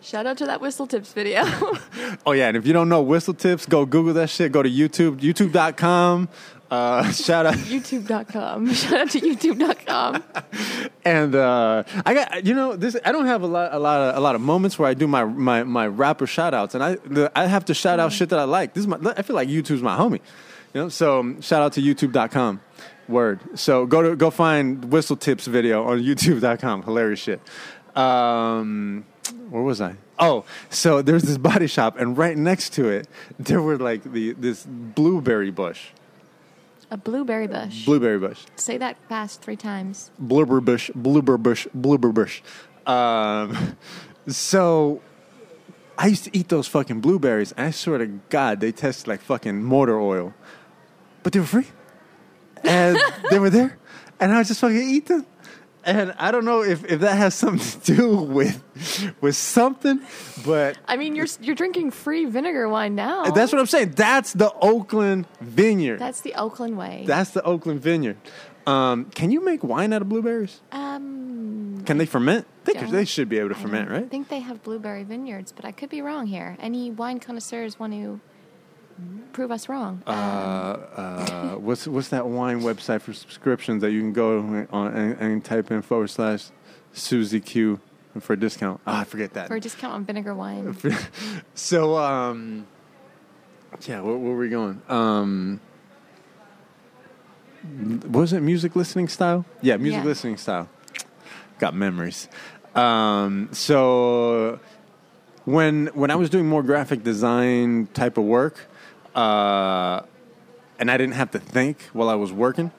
Shout 0.03 0.25
out 0.25 0.37
to 0.39 0.45
that 0.47 0.59
whistle 0.59 0.85
tips 0.85 1.13
video. 1.13 1.43
oh 2.25 2.33
yeah, 2.33 2.49
and 2.49 2.57
if 2.57 2.67
you 2.67 2.73
don't 2.73 2.89
know 2.89 3.01
whistle 3.01 3.33
tips, 3.33 3.65
go 3.65 3.85
Google 3.85 4.13
that 4.15 4.29
shit. 4.29 4.51
Go 4.51 4.61
to 4.61 4.69
YouTube, 4.69 5.21
YouTube.com. 5.21 6.27
Uh, 6.69 7.09
shout 7.13 7.45
out 7.45 7.53
YouTube.com. 7.53 8.73
Shout 8.73 8.99
out 8.99 9.09
to 9.11 9.21
YouTube.com. 9.21 10.21
and 11.05 11.33
uh, 11.33 11.83
I 12.05 12.13
got 12.13 12.45
you 12.45 12.53
know 12.53 12.75
this. 12.75 12.97
I 13.05 13.13
don't 13.13 13.27
have 13.27 13.43
a 13.43 13.47
lot, 13.47 13.73
a 13.73 13.79
lot, 13.79 14.01
of, 14.01 14.17
a 14.17 14.19
lot 14.19 14.35
of 14.35 14.41
moments 14.41 14.77
where 14.77 14.89
I 14.89 14.93
do 14.93 15.07
my 15.07 15.23
my, 15.23 15.63
my 15.63 15.87
rapper 15.87 16.27
shout 16.27 16.53
outs, 16.53 16.75
and 16.75 16.83
I 16.83 16.95
the, 16.95 17.31
I 17.33 17.45
have 17.45 17.63
to 17.65 17.73
shout 17.73 18.01
out 18.01 18.11
shit 18.11 18.27
that 18.29 18.39
I 18.39 18.43
like. 18.43 18.73
This 18.73 18.81
is 18.81 18.87
my. 18.87 18.97
I 19.15 19.21
feel 19.21 19.37
like 19.37 19.47
YouTube's 19.47 19.81
my 19.81 19.95
homie, 19.97 20.19
you 20.73 20.81
know. 20.81 20.89
So 20.89 21.21
um, 21.21 21.39
shout 21.39 21.61
out 21.61 21.71
to 21.73 21.81
YouTube.com. 21.81 22.59
Word. 23.07 23.39
So 23.55 23.85
go 23.85 24.01
to 24.01 24.17
go 24.17 24.31
find 24.31 24.91
whistle 24.91 25.15
tips 25.15 25.47
video 25.47 25.85
on 25.85 26.01
YouTube.com. 26.01 26.83
Hilarious 26.83 27.19
shit. 27.19 27.39
Um, 27.95 29.05
where 29.53 29.61
was 29.61 29.79
I? 29.79 29.95
Oh, 30.17 30.45
so 30.71 31.01
there's 31.03 31.23
this 31.23 31.37
body 31.37 31.67
shop, 31.67 31.99
and 31.99 32.17
right 32.17 32.35
next 32.35 32.73
to 32.73 32.89
it, 32.89 33.07
there 33.37 33.61
were 33.61 33.77
like 33.77 34.01
the 34.03 34.33
this 34.33 34.65
blueberry 34.67 35.51
bush, 35.51 35.89
A 36.89 36.97
blueberry 36.97 37.45
bush. 37.47 37.85
blueberry 37.85 38.17
bush. 38.17 38.45
Say 38.55 38.77
that 38.79 38.97
fast 39.09 39.41
three 39.43 39.55
times. 39.55 40.09
blubber 40.17 40.59
bush, 40.59 40.89
blubber 40.95 41.37
bush, 41.37 41.67
blubber 41.73 42.11
bush. 42.11 42.41
Um, 42.87 43.77
so 44.27 45.01
I 45.97 46.07
used 46.07 46.23
to 46.25 46.31
eat 46.35 46.49
those 46.49 46.67
fucking 46.67 47.01
blueberries, 47.01 47.51
and 47.53 47.67
I 47.67 47.71
swear 47.71 47.99
to 47.99 48.07
God, 48.29 48.59
they 48.59 48.71
tasted 48.71 49.07
like 49.07 49.21
fucking 49.21 49.63
motor 49.63 49.99
oil, 49.99 50.33
but 51.21 51.31
they 51.33 51.39
were 51.39 51.45
free, 51.45 51.67
and 52.63 52.97
they 53.29 53.37
were 53.39 53.49
there, 53.51 53.77
and 54.19 54.31
I 54.33 54.37
would 54.37 54.47
just 54.47 54.61
fucking 54.61 54.89
eat 54.89 55.05
them. 55.05 55.25
And 55.85 56.13
I 56.17 56.31
don't 56.31 56.45
know 56.45 56.63
if, 56.63 56.85
if 56.85 57.01
that 57.01 57.17
has 57.17 57.35
something 57.35 57.81
to 57.81 57.95
do 57.95 58.15
with 58.17 58.63
with 59.21 59.35
something, 59.35 59.99
but 60.45 60.77
I 60.87 60.95
mean, 60.97 61.15
you're 61.15 61.27
you're 61.41 61.55
drinking 61.55 61.91
free 61.91 62.25
vinegar 62.25 62.69
wine 62.69 62.95
now. 62.95 63.29
that's 63.31 63.51
what 63.51 63.59
I'm 63.59 63.67
saying. 63.67 63.91
That's 63.91 64.33
the 64.33 64.53
Oakland 64.61 65.27
Vineyard. 65.41 65.97
That's 65.99 66.21
the 66.21 66.35
Oakland 66.35 66.77
way. 66.77 67.03
That's 67.05 67.31
the 67.31 67.43
Oakland 67.43 67.81
Vineyard. 67.81 68.17
Um, 68.65 69.05
can 69.11 69.29
you 69.29 69.43
make 69.43 69.61
wine 69.63 69.91
out 69.91 70.01
of 70.01 70.07
blueberries? 70.07 70.61
um, 70.71 71.83
Can 71.85 71.97
they 71.97 72.05
ferment? 72.05 72.47
Think 72.63 72.89
they 72.91 73.03
should 73.03 73.27
be 73.27 73.37
able 73.39 73.49
to 73.49 73.55
I 73.57 73.61
ferment, 73.61 73.89
right? 73.89 74.03
I 74.03 74.07
think 74.07 74.29
they 74.29 74.39
have 74.39 74.63
blueberry 74.63 75.03
vineyards, 75.03 75.51
but 75.51 75.65
I 75.65 75.73
could 75.73 75.89
be 75.89 76.01
wrong 76.01 76.27
here. 76.27 76.55
Any 76.61 76.89
wine 76.89 77.19
connoisseurs 77.19 77.77
want 77.77 77.91
to 77.91 78.21
prove 79.31 79.51
us 79.51 79.67
wrong. 79.69 80.01
Uh, 80.05 80.09
uh, 80.11 81.51
what's 81.57 81.87
what's 81.87 82.09
that 82.09 82.27
wine 82.27 82.61
website 82.61 83.01
for 83.01 83.13
subscriptions 83.13 83.81
that 83.81 83.91
you 83.91 84.01
can 84.01 84.13
go 84.13 84.65
on 84.71 84.87
and, 84.95 85.19
and 85.19 85.45
type 85.45 85.71
in 85.71 85.81
forward 85.81 86.09
slash 86.09 86.45
Susie 86.93 87.39
Q 87.39 87.79
for 88.19 88.33
a 88.33 88.37
discount? 88.39 88.79
Ah, 88.85 89.01
I 89.01 89.03
forget 89.03 89.33
that. 89.33 89.47
for 89.47 89.55
a 89.55 89.59
discount 89.59 89.93
on 89.93 90.05
vinegar 90.05 90.33
wine. 90.35 90.77
so 91.55 91.97
um, 91.97 92.67
yeah, 93.87 94.01
where, 94.01 94.15
where 94.15 94.31
were 94.33 94.37
we 94.37 94.49
going? 94.49 94.81
Um, 94.87 95.59
was 98.09 98.33
it 98.33 98.41
music 98.41 98.75
listening 98.75 99.07
style? 99.07 99.45
Yeah, 99.61 99.77
music 99.77 100.01
Yeah. 100.01 100.05
listening 100.05 100.37
style. 100.37 100.69
Got 101.59 101.73
memories. 101.75 102.27
Um, 102.75 103.49
so 103.51 104.59
when 105.45 105.87
when 105.87 106.11
I 106.11 106.15
was 106.15 106.29
doing 106.29 106.47
more 106.47 106.63
graphic 106.63 107.03
design 107.03 107.87
type 107.93 108.17
of 108.17 108.25
work, 108.25 108.67
uh, 109.15 110.01
and 110.79 110.89
I 110.91 110.97
didn't 110.97 111.15
have 111.15 111.31
to 111.31 111.39
think 111.39 111.81
while 111.93 112.09
I 112.09 112.15
was 112.15 112.31
working, 112.31 112.71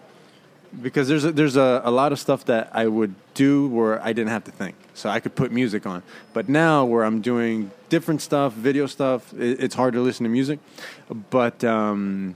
because 0.83 1.09
there's 1.09 1.25
a, 1.25 1.33
there's 1.33 1.57
a, 1.57 1.81
a 1.85 1.91
lot 1.91 2.13
of 2.13 2.19
stuff 2.19 2.45
that 2.47 2.71
I 2.73 2.87
would 2.87 3.15
do 3.35 3.69
where 3.69 4.03
I 4.03 4.13
didn't 4.13 4.31
have 4.31 4.45
to 4.45 4.51
think, 4.51 4.75
so 4.95 5.09
I 5.09 5.21
could 5.21 5.35
put 5.35 5.53
music 5.53 5.87
on. 5.87 6.03
But 6.33 6.49
now 6.49 6.85
where 6.85 7.05
I'm 7.05 7.21
doing 7.21 7.71
different 7.89 8.23
stuff, 8.23 8.53
video 8.53 8.87
stuff, 8.87 9.33
it, 9.35 9.61
it's 9.61 9.75
hard 9.75 9.95
to 9.95 10.01
listen 10.01 10.25
to 10.25 10.31
music. 10.31 10.59
But 11.31 11.63
um, 11.63 12.35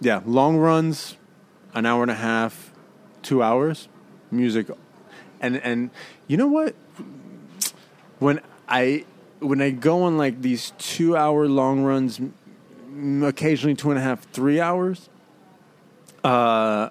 yeah, 0.00 0.20
long 0.24 0.56
runs, 0.56 1.16
an 1.74 1.84
hour 1.86 2.02
and 2.02 2.10
a 2.10 2.14
half, 2.14 2.72
two 3.22 3.42
hours, 3.42 3.88
music, 4.30 4.68
and 5.40 5.56
and 5.58 5.90
you 6.28 6.36
know 6.36 6.46
what? 6.46 6.74
When 8.18 8.40
I 8.68 9.04
when 9.40 9.60
I 9.60 9.70
go 9.70 10.02
on 10.02 10.16
like 10.18 10.42
these 10.42 10.72
two 10.78 11.16
hour 11.16 11.46
long 11.46 11.82
runs, 11.82 12.20
occasionally 13.22 13.74
two 13.74 13.90
and 13.90 13.98
a 13.98 14.02
half, 14.02 14.28
three 14.30 14.60
hours, 14.60 15.08
uh, 16.24 16.90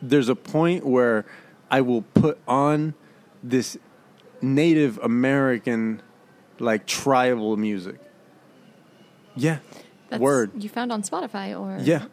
there's 0.00 0.28
a 0.28 0.34
point 0.34 0.84
where 0.84 1.24
I 1.70 1.80
will 1.80 2.02
put 2.02 2.38
on 2.46 2.94
this 3.42 3.78
Native 4.40 4.98
American 4.98 6.02
like 6.58 6.86
tribal 6.86 7.56
music. 7.56 7.98
Yeah. 9.34 9.58
That's 10.10 10.20
Word. 10.20 10.62
you 10.62 10.68
found 10.68 10.92
on 10.92 11.02
Spotify 11.02 11.58
or 11.58 11.82
Yeah, 11.82 12.04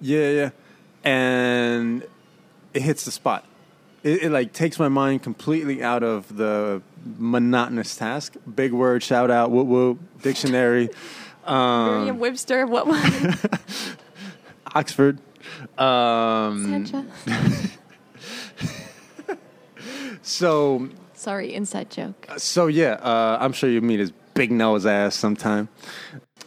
yeah, 0.00 0.30
yeah, 0.30 0.50
and 1.02 2.06
it 2.74 2.82
hits 2.82 3.06
the 3.06 3.10
spot. 3.10 3.46
It, 4.02 4.24
it 4.24 4.30
like 4.30 4.52
takes 4.52 4.78
my 4.78 4.88
mind 4.88 5.22
completely 5.22 5.82
out 5.82 6.02
of 6.02 6.36
the 6.36 6.82
monotonous 7.16 7.96
task. 7.96 8.36
Big 8.54 8.72
word, 8.72 9.02
shout 9.02 9.30
out, 9.30 9.50
whoop 9.50 9.66
whoop, 9.66 9.98
dictionary, 10.20 10.90
um, 11.46 11.94
Merriam 11.98 12.18
Webster. 12.18 12.66
What 12.66 12.86
was 12.86 13.46
Oxford. 14.74 15.18
Um, 15.78 16.86
so, 20.22 20.88
Sorry, 21.14 21.54
inside 21.54 21.90
joke. 21.90 22.26
so 22.36 22.66
yeah, 22.66 22.94
uh, 22.94 23.38
I'm 23.40 23.52
sure 23.52 23.70
you 23.70 23.80
meet 23.80 24.00
his 24.00 24.12
big 24.34 24.50
nose 24.50 24.86
ass 24.86 25.14
sometime. 25.14 25.68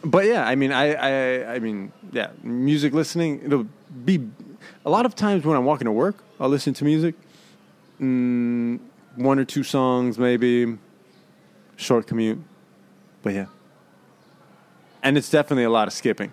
But 0.02 0.26
yeah, 0.26 0.46
I 0.46 0.54
mean, 0.54 0.72
I, 0.72 0.94
I, 0.94 1.54
I 1.54 1.58
mean, 1.58 1.92
yeah, 2.12 2.30
music 2.42 2.94
listening. 2.94 3.42
It'll 3.44 3.66
be 4.04 4.28
a 4.84 4.90
lot 4.90 5.04
of 5.06 5.14
times 5.14 5.44
when 5.44 5.56
I'm 5.56 5.64
walking 5.64 5.84
to 5.86 5.92
work, 5.92 6.22
I'll 6.38 6.48
listen 6.48 6.72
to 6.74 6.84
music. 6.84 7.14
Mm, 8.00 8.80
one 9.16 9.38
or 9.38 9.44
two 9.44 9.62
songs, 9.62 10.18
maybe. 10.18 10.78
Short 11.76 12.06
commute, 12.06 12.38
but 13.22 13.34
yeah. 13.34 13.46
And 15.02 15.16
it's 15.16 15.30
definitely 15.30 15.64
a 15.64 15.70
lot 15.70 15.88
of 15.88 15.94
skipping. 15.94 16.32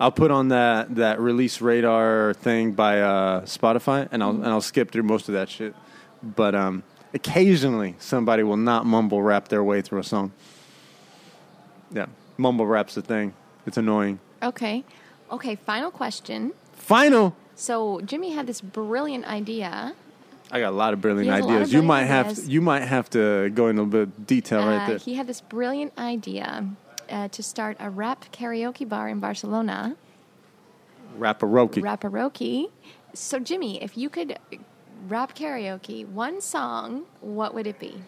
I'll 0.00 0.10
put 0.12 0.30
on 0.30 0.48
that 0.48 0.96
that 0.96 1.20
release 1.20 1.60
radar 1.60 2.34
thing 2.34 2.72
by 2.72 3.00
uh, 3.00 3.42
Spotify, 3.42 4.08
and 4.10 4.22
I'll 4.22 4.30
and 4.30 4.46
I'll 4.46 4.60
skip 4.60 4.90
through 4.90 5.04
most 5.04 5.28
of 5.28 5.34
that 5.34 5.48
shit. 5.48 5.74
But 6.22 6.54
um, 6.54 6.82
occasionally, 7.14 7.94
somebody 7.98 8.42
will 8.42 8.56
not 8.56 8.86
mumble 8.86 9.22
rap 9.22 9.48
their 9.48 9.62
way 9.62 9.82
through 9.82 10.00
a 10.00 10.04
song. 10.04 10.32
Yeah, 11.92 12.06
mumble 12.36 12.66
rap's 12.66 12.94
the 12.94 13.02
thing. 13.02 13.34
It's 13.66 13.76
annoying. 13.76 14.18
Okay. 14.42 14.84
Okay, 15.30 15.54
final 15.56 15.90
question. 15.90 16.52
Final. 16.72 17.36
So 17.54 18.00
Jimmy 18.00 18.32
had 18.32 18.46
this 18.46 18.60
brilliant 18.60 19.24
idea. 19.26 19.94
I 20.50 20.60
got 20.60 20.70
a 20.72 20.76
lot 20.76 20.92
of 20.94 21.00
brilliant 21.00 21.26
He 21.26 21.30
has 21.30 21.40
a 21.44 21.46
lot 21.46 21.54
ideas. 21.54 21.68
of 21.68 21.72
you 21.74 21.80
brilliant 21.82 21.88
might 21.88 22.04
have 22.04 22.26
ideas. 22.26 22.48
you 22.48 22.60
might 22.60 22.82
have 22.82 23.10
to 23.10 23.50
go 23.50 23.68
into 23.68 23.82
a 23.82 23.86
bit 23.86 24.00
of 24.02 24.26
detail 24.26 24.66
right 24.66 24.82
Uh, 24.84 24.86
there. 24.88 24.98
he 24.98 25.14
had 25.14 25.26
this 25.26 25.40
brilliant 25.40 25.92
idea 25.98 26.66
uh, 27.10 27.28
to 27.28 27.42
start 27.42 27.76
a 27.80 27.90
rap 27.90 28.26
karaoke 28.32 28.88
bar 28.88 29.08
in 29.08 29.20
Barcelona, 29.20 29.96
Rapparoki. 31.18 31.82
Raparoki. 31.82 32.70
So 33.14 33.38
Jimmy, 33.38 33.82
if 33.82 33.96
you 33.96 34.08
could 34.08 34.38
rap 35.08 35.34
karaoke 35.34 36.06
one 36.06 36.40
song, 36.40 37.02
what 37.20 37.54
would 37.54 37.66
it 37.66 37.78
be? 37.78 38.02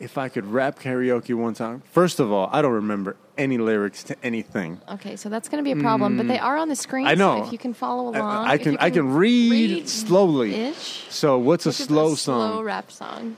if 0.00 0.18
I 0.18 0.28
could 0.28 0.44
rap 0.46 0.80
karaoke 0.80 1.34
one 1.36 1.54
time, 1.54 1.80
first 1.92 2.18
of 2.18 2.32
all, 2.32 2.50
I 2.52 2.62
don't 2.62 2.72
remember 2.72 3.16
any 3.38 3.58
lyrics 3.58 4.02
to 4.04 4.16
anything. 4.24 4.80
Okay, 4.90 5.14
so 5.14 5.28
that's 5.28 5.48
going 5.48 5.62
to 5.62 5.74
be 5.74 5.78
a 5.78 5.80
problem, 5.82 6.16
but 6.16 6.26
they 6.26 6.38
are 6.38 6.56
on 6.56 6.68
the 6.68 6.74
screen. 6.76 7.06
Mm. 7.06 7.10
I 7.10 7.14
know. 7.14 7.38
So 7.38 7.46
if 7.46 7.52
you 7.52 7.58
can 7.58 7.74
follow 7.74 8.08
along, 8.08 8.46
I 8.46 8.54
if 8.54 8.62
can 8.62 8.72
you 8.72 8.78
I 8.80 8.90
can 8.90 9.14
read, 9.14 9.88
slowly. 9.88 10.52
Ish. 10.54 11.06
So 11.10 11.38
what's 11.38 11.64
a 11.66 11.72
slow 11.72 12.16
Slow 12.16 12.50
song? 12.56 12.64
rap 12.64 12.90
song. 12.90 13.36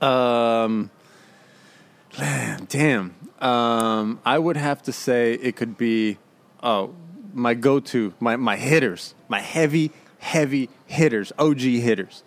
Um, 0.00 0.90
damn. 2.68 3.14
Um, 3.40 4.20
I 4.24 4.38
would 4.38 4.56
have 4.56 4.82
to 4.84 4.92
say 4.92 5.34
it 5.34 5.54
could 5.56 5.76
be 5.78 6.18
oh 6.62 6.94
my 7.32 7.54
go-to, 7.54 8.14
my 8.20 8.36
my 8.36 8.56
hitters, 8.56 9.14
my 9.28 9.40
heavy 9.40 9.92
heavy 10.18 10.68
hitters, 10.86 11.32
OG 11.38 11.60
hitters. 11.60 12.22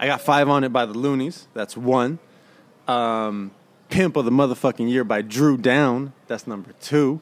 I 0.00 0.06
got 0.06 0.20
five 0.22 0.48
on 0.48 0.64
it 0.64 0.72
by 0.72 0.86
the 0.86 0.94
Luniz. 0.94 1.46
That's 1.54 1.76
one. 1.76 2.18
Um, 2.88 3.50
Pimp 3.90 4.16
of 4.16 4.24
the 4.24 4.30
motherfucking 4.30 4.90
year 4.90 5.04
by 5.04 5.22
Dru 5.22 5.56
Down. 5.56 6.12
That's 6.26 6.46
number 6.46 6.72
two. 6.80 7.20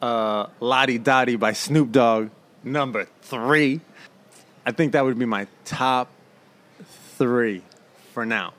Uh, 0.00 0.46
Lodi 0.60 0.98
Dodi 0.98 1.36
by 1.38 1.52
Snoop 1.52 1.90
Dogg. 1.92 2.30
Number 2.62 3.06
three. 3.22 3.80
I 4.64 4.72
think 4.72 4.92
that 4.92 5.04
would 5.04 5.18
be 5.18 5.26
my 5.26 5.46
top 5.64 6.08
three 7.18 7.62
for 8.12 8.24
now. 8.24 8.52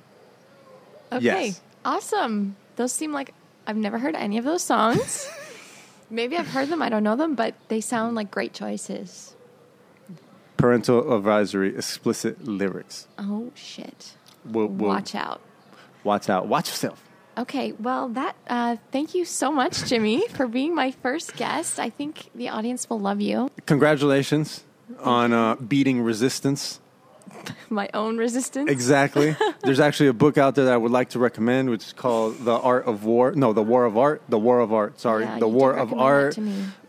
Okay, 1.12 1.24
Yes. 1.24 1.62
awesome. 1.86 2.56
Those 2.76 2.92
seem 2.92 3.12
like 3.12 3.34
I've 3.68 3.76
never 3.76 4.00
heard 4.00 4.16
any 4.16 4.38
of 4.38 4.46
those 4.46 4.64
songs. 4.64 5.30
Maybe 6.10 6.38
I've 6.38 6.48
heard 6.48 6.70
them, 6.70 6.82
I 6.82 6.88
don't 6.88 7.04
know 7.04 7.18
them, 7.18 7.36
but 7.36 7.54
they 7.68 7.82
sound 7.82 8.16
like 8.16 8.32
great 8.32 8.54
choices. 8.54 9.36
Parental 10.56 11.14
advisory, 11.14 11.76
explicit 11.76 12.48
lyrics. 12.48 13.08
Oh 13.18 13.52
shit! 13.54 14.16
Whoa, 14.44 14.68
whoa. 14.68 14.88
Watch 14.88 15.14
out. 15.14 15.42
Watch 16.06 16.30
out. 16.30 16.48
Watch 16.48 16.70
yourself. 16.70 17.04
Okay, 17.38 17.74
well, 17.74 18.08
that. 18.10 18.36
Uh, 18.50 18.78
thank 18.92 19.14
you 19.14 19.26
so 19.26 19.52
much, 19.52 19.84
Jimmy, 19.84 20.28
for 20.34 20.48
being 20.48 20.74
my 20.74 20.92
first 20.92 21.36
guest. 21.36 21.78
I 21.78 21.90
think 21.90 22.32
the 22.34 22.50
audience 22.50 22.90
will 22.90 23.00
love 23.00 23.22
you. 23.22 23.52
Congratulations 23.66 24.64
on 25.02 25.34
uh, 25.34 25.56
beating 25.56 26.02
resistance. 26.02 26.80
My 27.70 27.90
own 27.94 28.18
resistance. 28.18 28.70
Exactly. 28.72 29.36
There's 29.64 29.80
actually 29.80 30.08
a 30.08 30.14
book 30.14 30.38
out 30.38 30.56
there 30.56 30.66
that 30.66 30.74
I 30.74 30.78
would 30.78 30.92
like 30.92 31.10
to 31.10 31.20
recommend, 31.20 31.70
which 31.70 31.86
is 31.88 31.94
called 31.94 32.38
"The 32.40 32.54
Art 32.58 32.86
of 32.86 33.04
War." 33.04 33.32
No, 33.34 33.54
"The 33.54 33.64
War 33.64 33.86
of 33.86 33.98
Art." 33.98 34.22
The 34.30 34.40
War 34.40 34.60
of 34.60 34.72
Art. 34.74 35.00
Sorry, 35.00 35.26
Yeah, 35.26 35.40
"The 35.40 35.48
War 35.48 35.74
of 35.74 35.94
Art". 35.94 36.38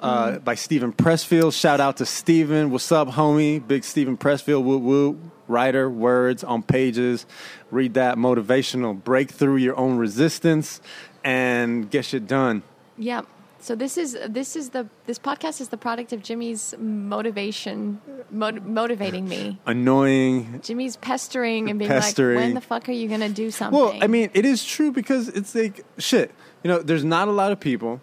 Uh, 0.00 0.38
by 0.38 0.54
Steven 0.54 0.92
Pressfield. 0.92 1.58
Shout 1.58 1.80
out 1.80 1.96
to 1.98 2.06
Steven. 2.06 2.70
What's 2.70 2.90
up, 2.92 3.08
homie? 3.08 3.66
Big 3.66 3.84
Steven 3.84 4.16
Pressfield. 4.16 4.62
Woo 4.62 4.78
woo. 4.78 5.18
Writer, 5.48 5.88
words 5.88 6.44
on 6.44 6.62
pages. 6.62 7.24
Read 7.70 7.94
that. 7.94 8.16
Motivational. 8.16 9.02
Break 9.02 9.30
through 9.30 9.56
your 9.56 9.76
own 9.76 9.96
resistance 9.96 10.80
and 11.24 11.90
get 11.90 12.04
shit 12.04 12.26
done. 12.26 12.62
Yeah. 12.96 13.22
So 13.68 13.74
this 13.74 13.98
is 13.98 14.16
this 14.26 14.56
is 14.56 14.70
the 14.70 14.88
this 15.04 15.18
podcast 15.18 15.60
is 15.60 15.68
the 15.68 15.76
product 15.76 16.14
of 16.14 16.22
Jimmy's 16.22 16.74
motivation, 16.78 18.00
mot- 18.30 18.64
motivating 18.64 19.28
me. 19.28 19.60
Annoying, 19.66 20.62
Jimmy's 20.64 20.96
pestering 20.96 21.68
and 21.68 21.78
being 21.78 21.90
Pestering. 21.90 22.36
like, 22.36 22.44
"When 22.46 22.54
the 22.54 22.62
fuck 22.62 22.88
are 22.88 22.92
you 22.92 23.08
gonna 23.08 23.28
do 23.28 23.50
something?" 23.50 23.78
Well, 23.78 23.94
I 24.00 24.06
mean, 24.06 24.30
it 24.32 24.46
is 24.46 24.64
true 24.64 24.90
because 24.90 25.28
it's 25.28 25.54
like 25.54 25.84
shit. 25.98 26.30
You 26.62 26.68
know, 26.68 26.78
there's 26.78 27.04
not 27.04 27.28
a 27.28 27.30
lot 27.30 27.52
of 27.52 27.60
people 27.60 28.00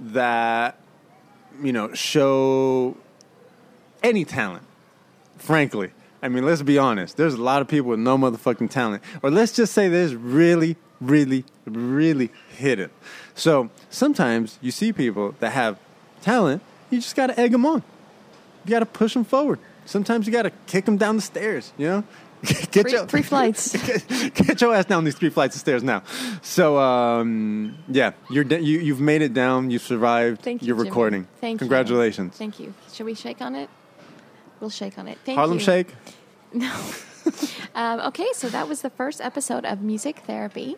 that 0.00 0.78
you 1.62 1.72
know 1.72 1.94
show 1.94 2.94
any 4.02 4.26
talent. 4.26 4.64
Frankly, 5.38 5.92
I 6.22 6.28
mean, 6.28 6.44
let's 6.44 6.60
be 6.60 6.76
honest. 6.76 7.16
There's 7.16 7.32
a 7.32 7.42
lot 7.42 7.62
of 7.62 7.68
people 7.68 7.88
with 7.88 8.00
no 8.00 8.18
motherfucking 8.18 8.68
talent, 8.68 9.02
or 9.22 9.30
let's 9.30 9.52
just 9.52 9.72
say 9.72 9.88
there's 9.88 10.14
really, 10.14 10.76
really, 11.00 11.44
really 11.64 12.30
hidden. 12.56 12.90
So 13.34 13.70
sometimes 13.88 14.58
you 14.60 14.70
see 14.70 14.92
people 14.92 15.34
that 15.40 15.52
have 15.52 15.78
talent. 16.22 16.62
You 16.90 17.00
just 17.00 17.16
got 17.16 17.28
to 17.28 17.40
egg 17.40 17.52
them 17.52 17.64
on. 17.66 17.82
You 18.64 18.70
got 18.70 18.80
to 18.80 18.86
push 18.86 19.14
them 19.14 19.24
forward. 19.24 19.58
Sometimes 19.86 20.26
you 20.26 20.32
got 20.32 20.42
to 20.42 20.52
kick 20.66 20.84
them 20.84 20.96
down 20.96 21.16
the 21.16 21.22
stairs. 21.22 21.72
You 21.78 21.86
know, 21.86 22.04
Get 22.70 22.82
Free, 22.84 22.92
your 22.92 23.06
free 23.06 23.22
flights. 23.22 23.76
get, 24.08 24.34
get 24.34 24.60
your 24.62 24.74
ass 24.74 24.86
down 24.86 25.04
these 25.04 25.14
three 25.14 25.28
flights 25.28 25.56
of 25.56 25.60
stairs 25.60 25.82
now. 25.82 26.02
So 26.40 26.78
um, 26.78 27.76
yeah, 27.86 28.12
you're 28.30 28.44
de- 28.44 28.62
you 28.62 28.78
you've 28.78 29.00
made 29.00 29.20
it 29.20 29.34
down. 29.34 29.70
You've 29.70 29.82
survived. 29.82 30.40
Thank 30.40 30.62
you. 30.62 30.68
You're 30.68 30.76
Jimmy. 30.76 30.88
recording. 30.88 31.28
Thank 31.40 31.58
Congratulations. 31.58 32.34
you. 32.34 32.38
Thank 32.38 32.58
you. 32.58 32.72
Should 32.94 33.04
we 33.04 33.14
shake 33.14 33.42
on 33.42 33.54
it? 33.54 33.68
We'll 34.58 34.70
shake 34.70 34.98
on 34.98 35.06
it. 35.08 35.18
Thank 35.24 35.36
Harlem 35.36 35.58
you. 35.58 35.64
Shake. 35.64 35.88
Um, 37.74 38.00
okay, 38.00 38.26
so 38.34 38.48
that 38.48 38.68
was 38.68 38.82
the 38.82 38.90
first 38.90 39.20
episode 39.20 39.64
of 39.64 39.80
Music 39.80 40.20
Therapy, 40.26 40.76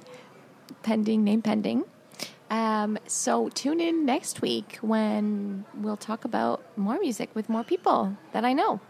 pending, 0.82 1.24
name 1.24 1.42
pending. 1.42 1.84
Um, 2.50 2.98
so 3.06 3.48
tune 3.48 3.80
in 3.80 4.04
next 4.04 4.42
week 4.42 4.78
when 4.82 5.64
we'll 5.74 5.96
talk 5.96 6.26
about 6.26 6.62
more 6.76 6.98
music 6.98 7.30
with 7.34 7.48
more 7.48 7.64
people 7.64 8.16
that 8.32 8.44
I 8.44 8.52
know. 8.52 8.80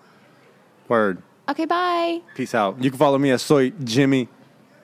Word. 0.88 1.22
Okay, 1.48 1.64
bye. 1.64 2.22
Peace 2.34 2.54
out. 2.54 2.82
You 2.82 2.90
can 2.90 2.98
follow 2.98 3.18
me 3.18 3.30
at 3.30 3.40
Soy 3.40 3.70
Jimmy 3.84 4.28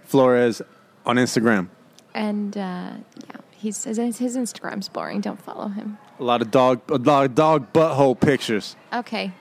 Flores 0.04 0.62
on 1.04 1.16
Instagram. 1.16 1.68
And 2.14 2.56
uh, 2.56 2.60
yeah, 2.60 3.36
he's 3.50 3.82
his, 3.84 3.96
his 3.96 4.36
Instagram's 4.36 4.88
boring. 4.88 5.20
Don't 5.20 5.42
follow 5.42 5.68
him. 5.68 5.98
A 6.20 6.24
lot 6.24 6.40
of 6.40 6.50
dog, 6.50 6.80
a 6.88 6.98
lot 6.98 7.24
of 7.24 7.34
dog 7.34 7.72
butthole 7.72 8.18
pictures. 8.18 8.76
Okay, 8.92 9.32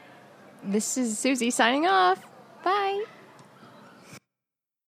this 0.63 0.97
is 0.97 1.17
Susie 1.17 1.51
signing 1.51 1.85
off. 1.85 2.25
Bye. 2.63 3.05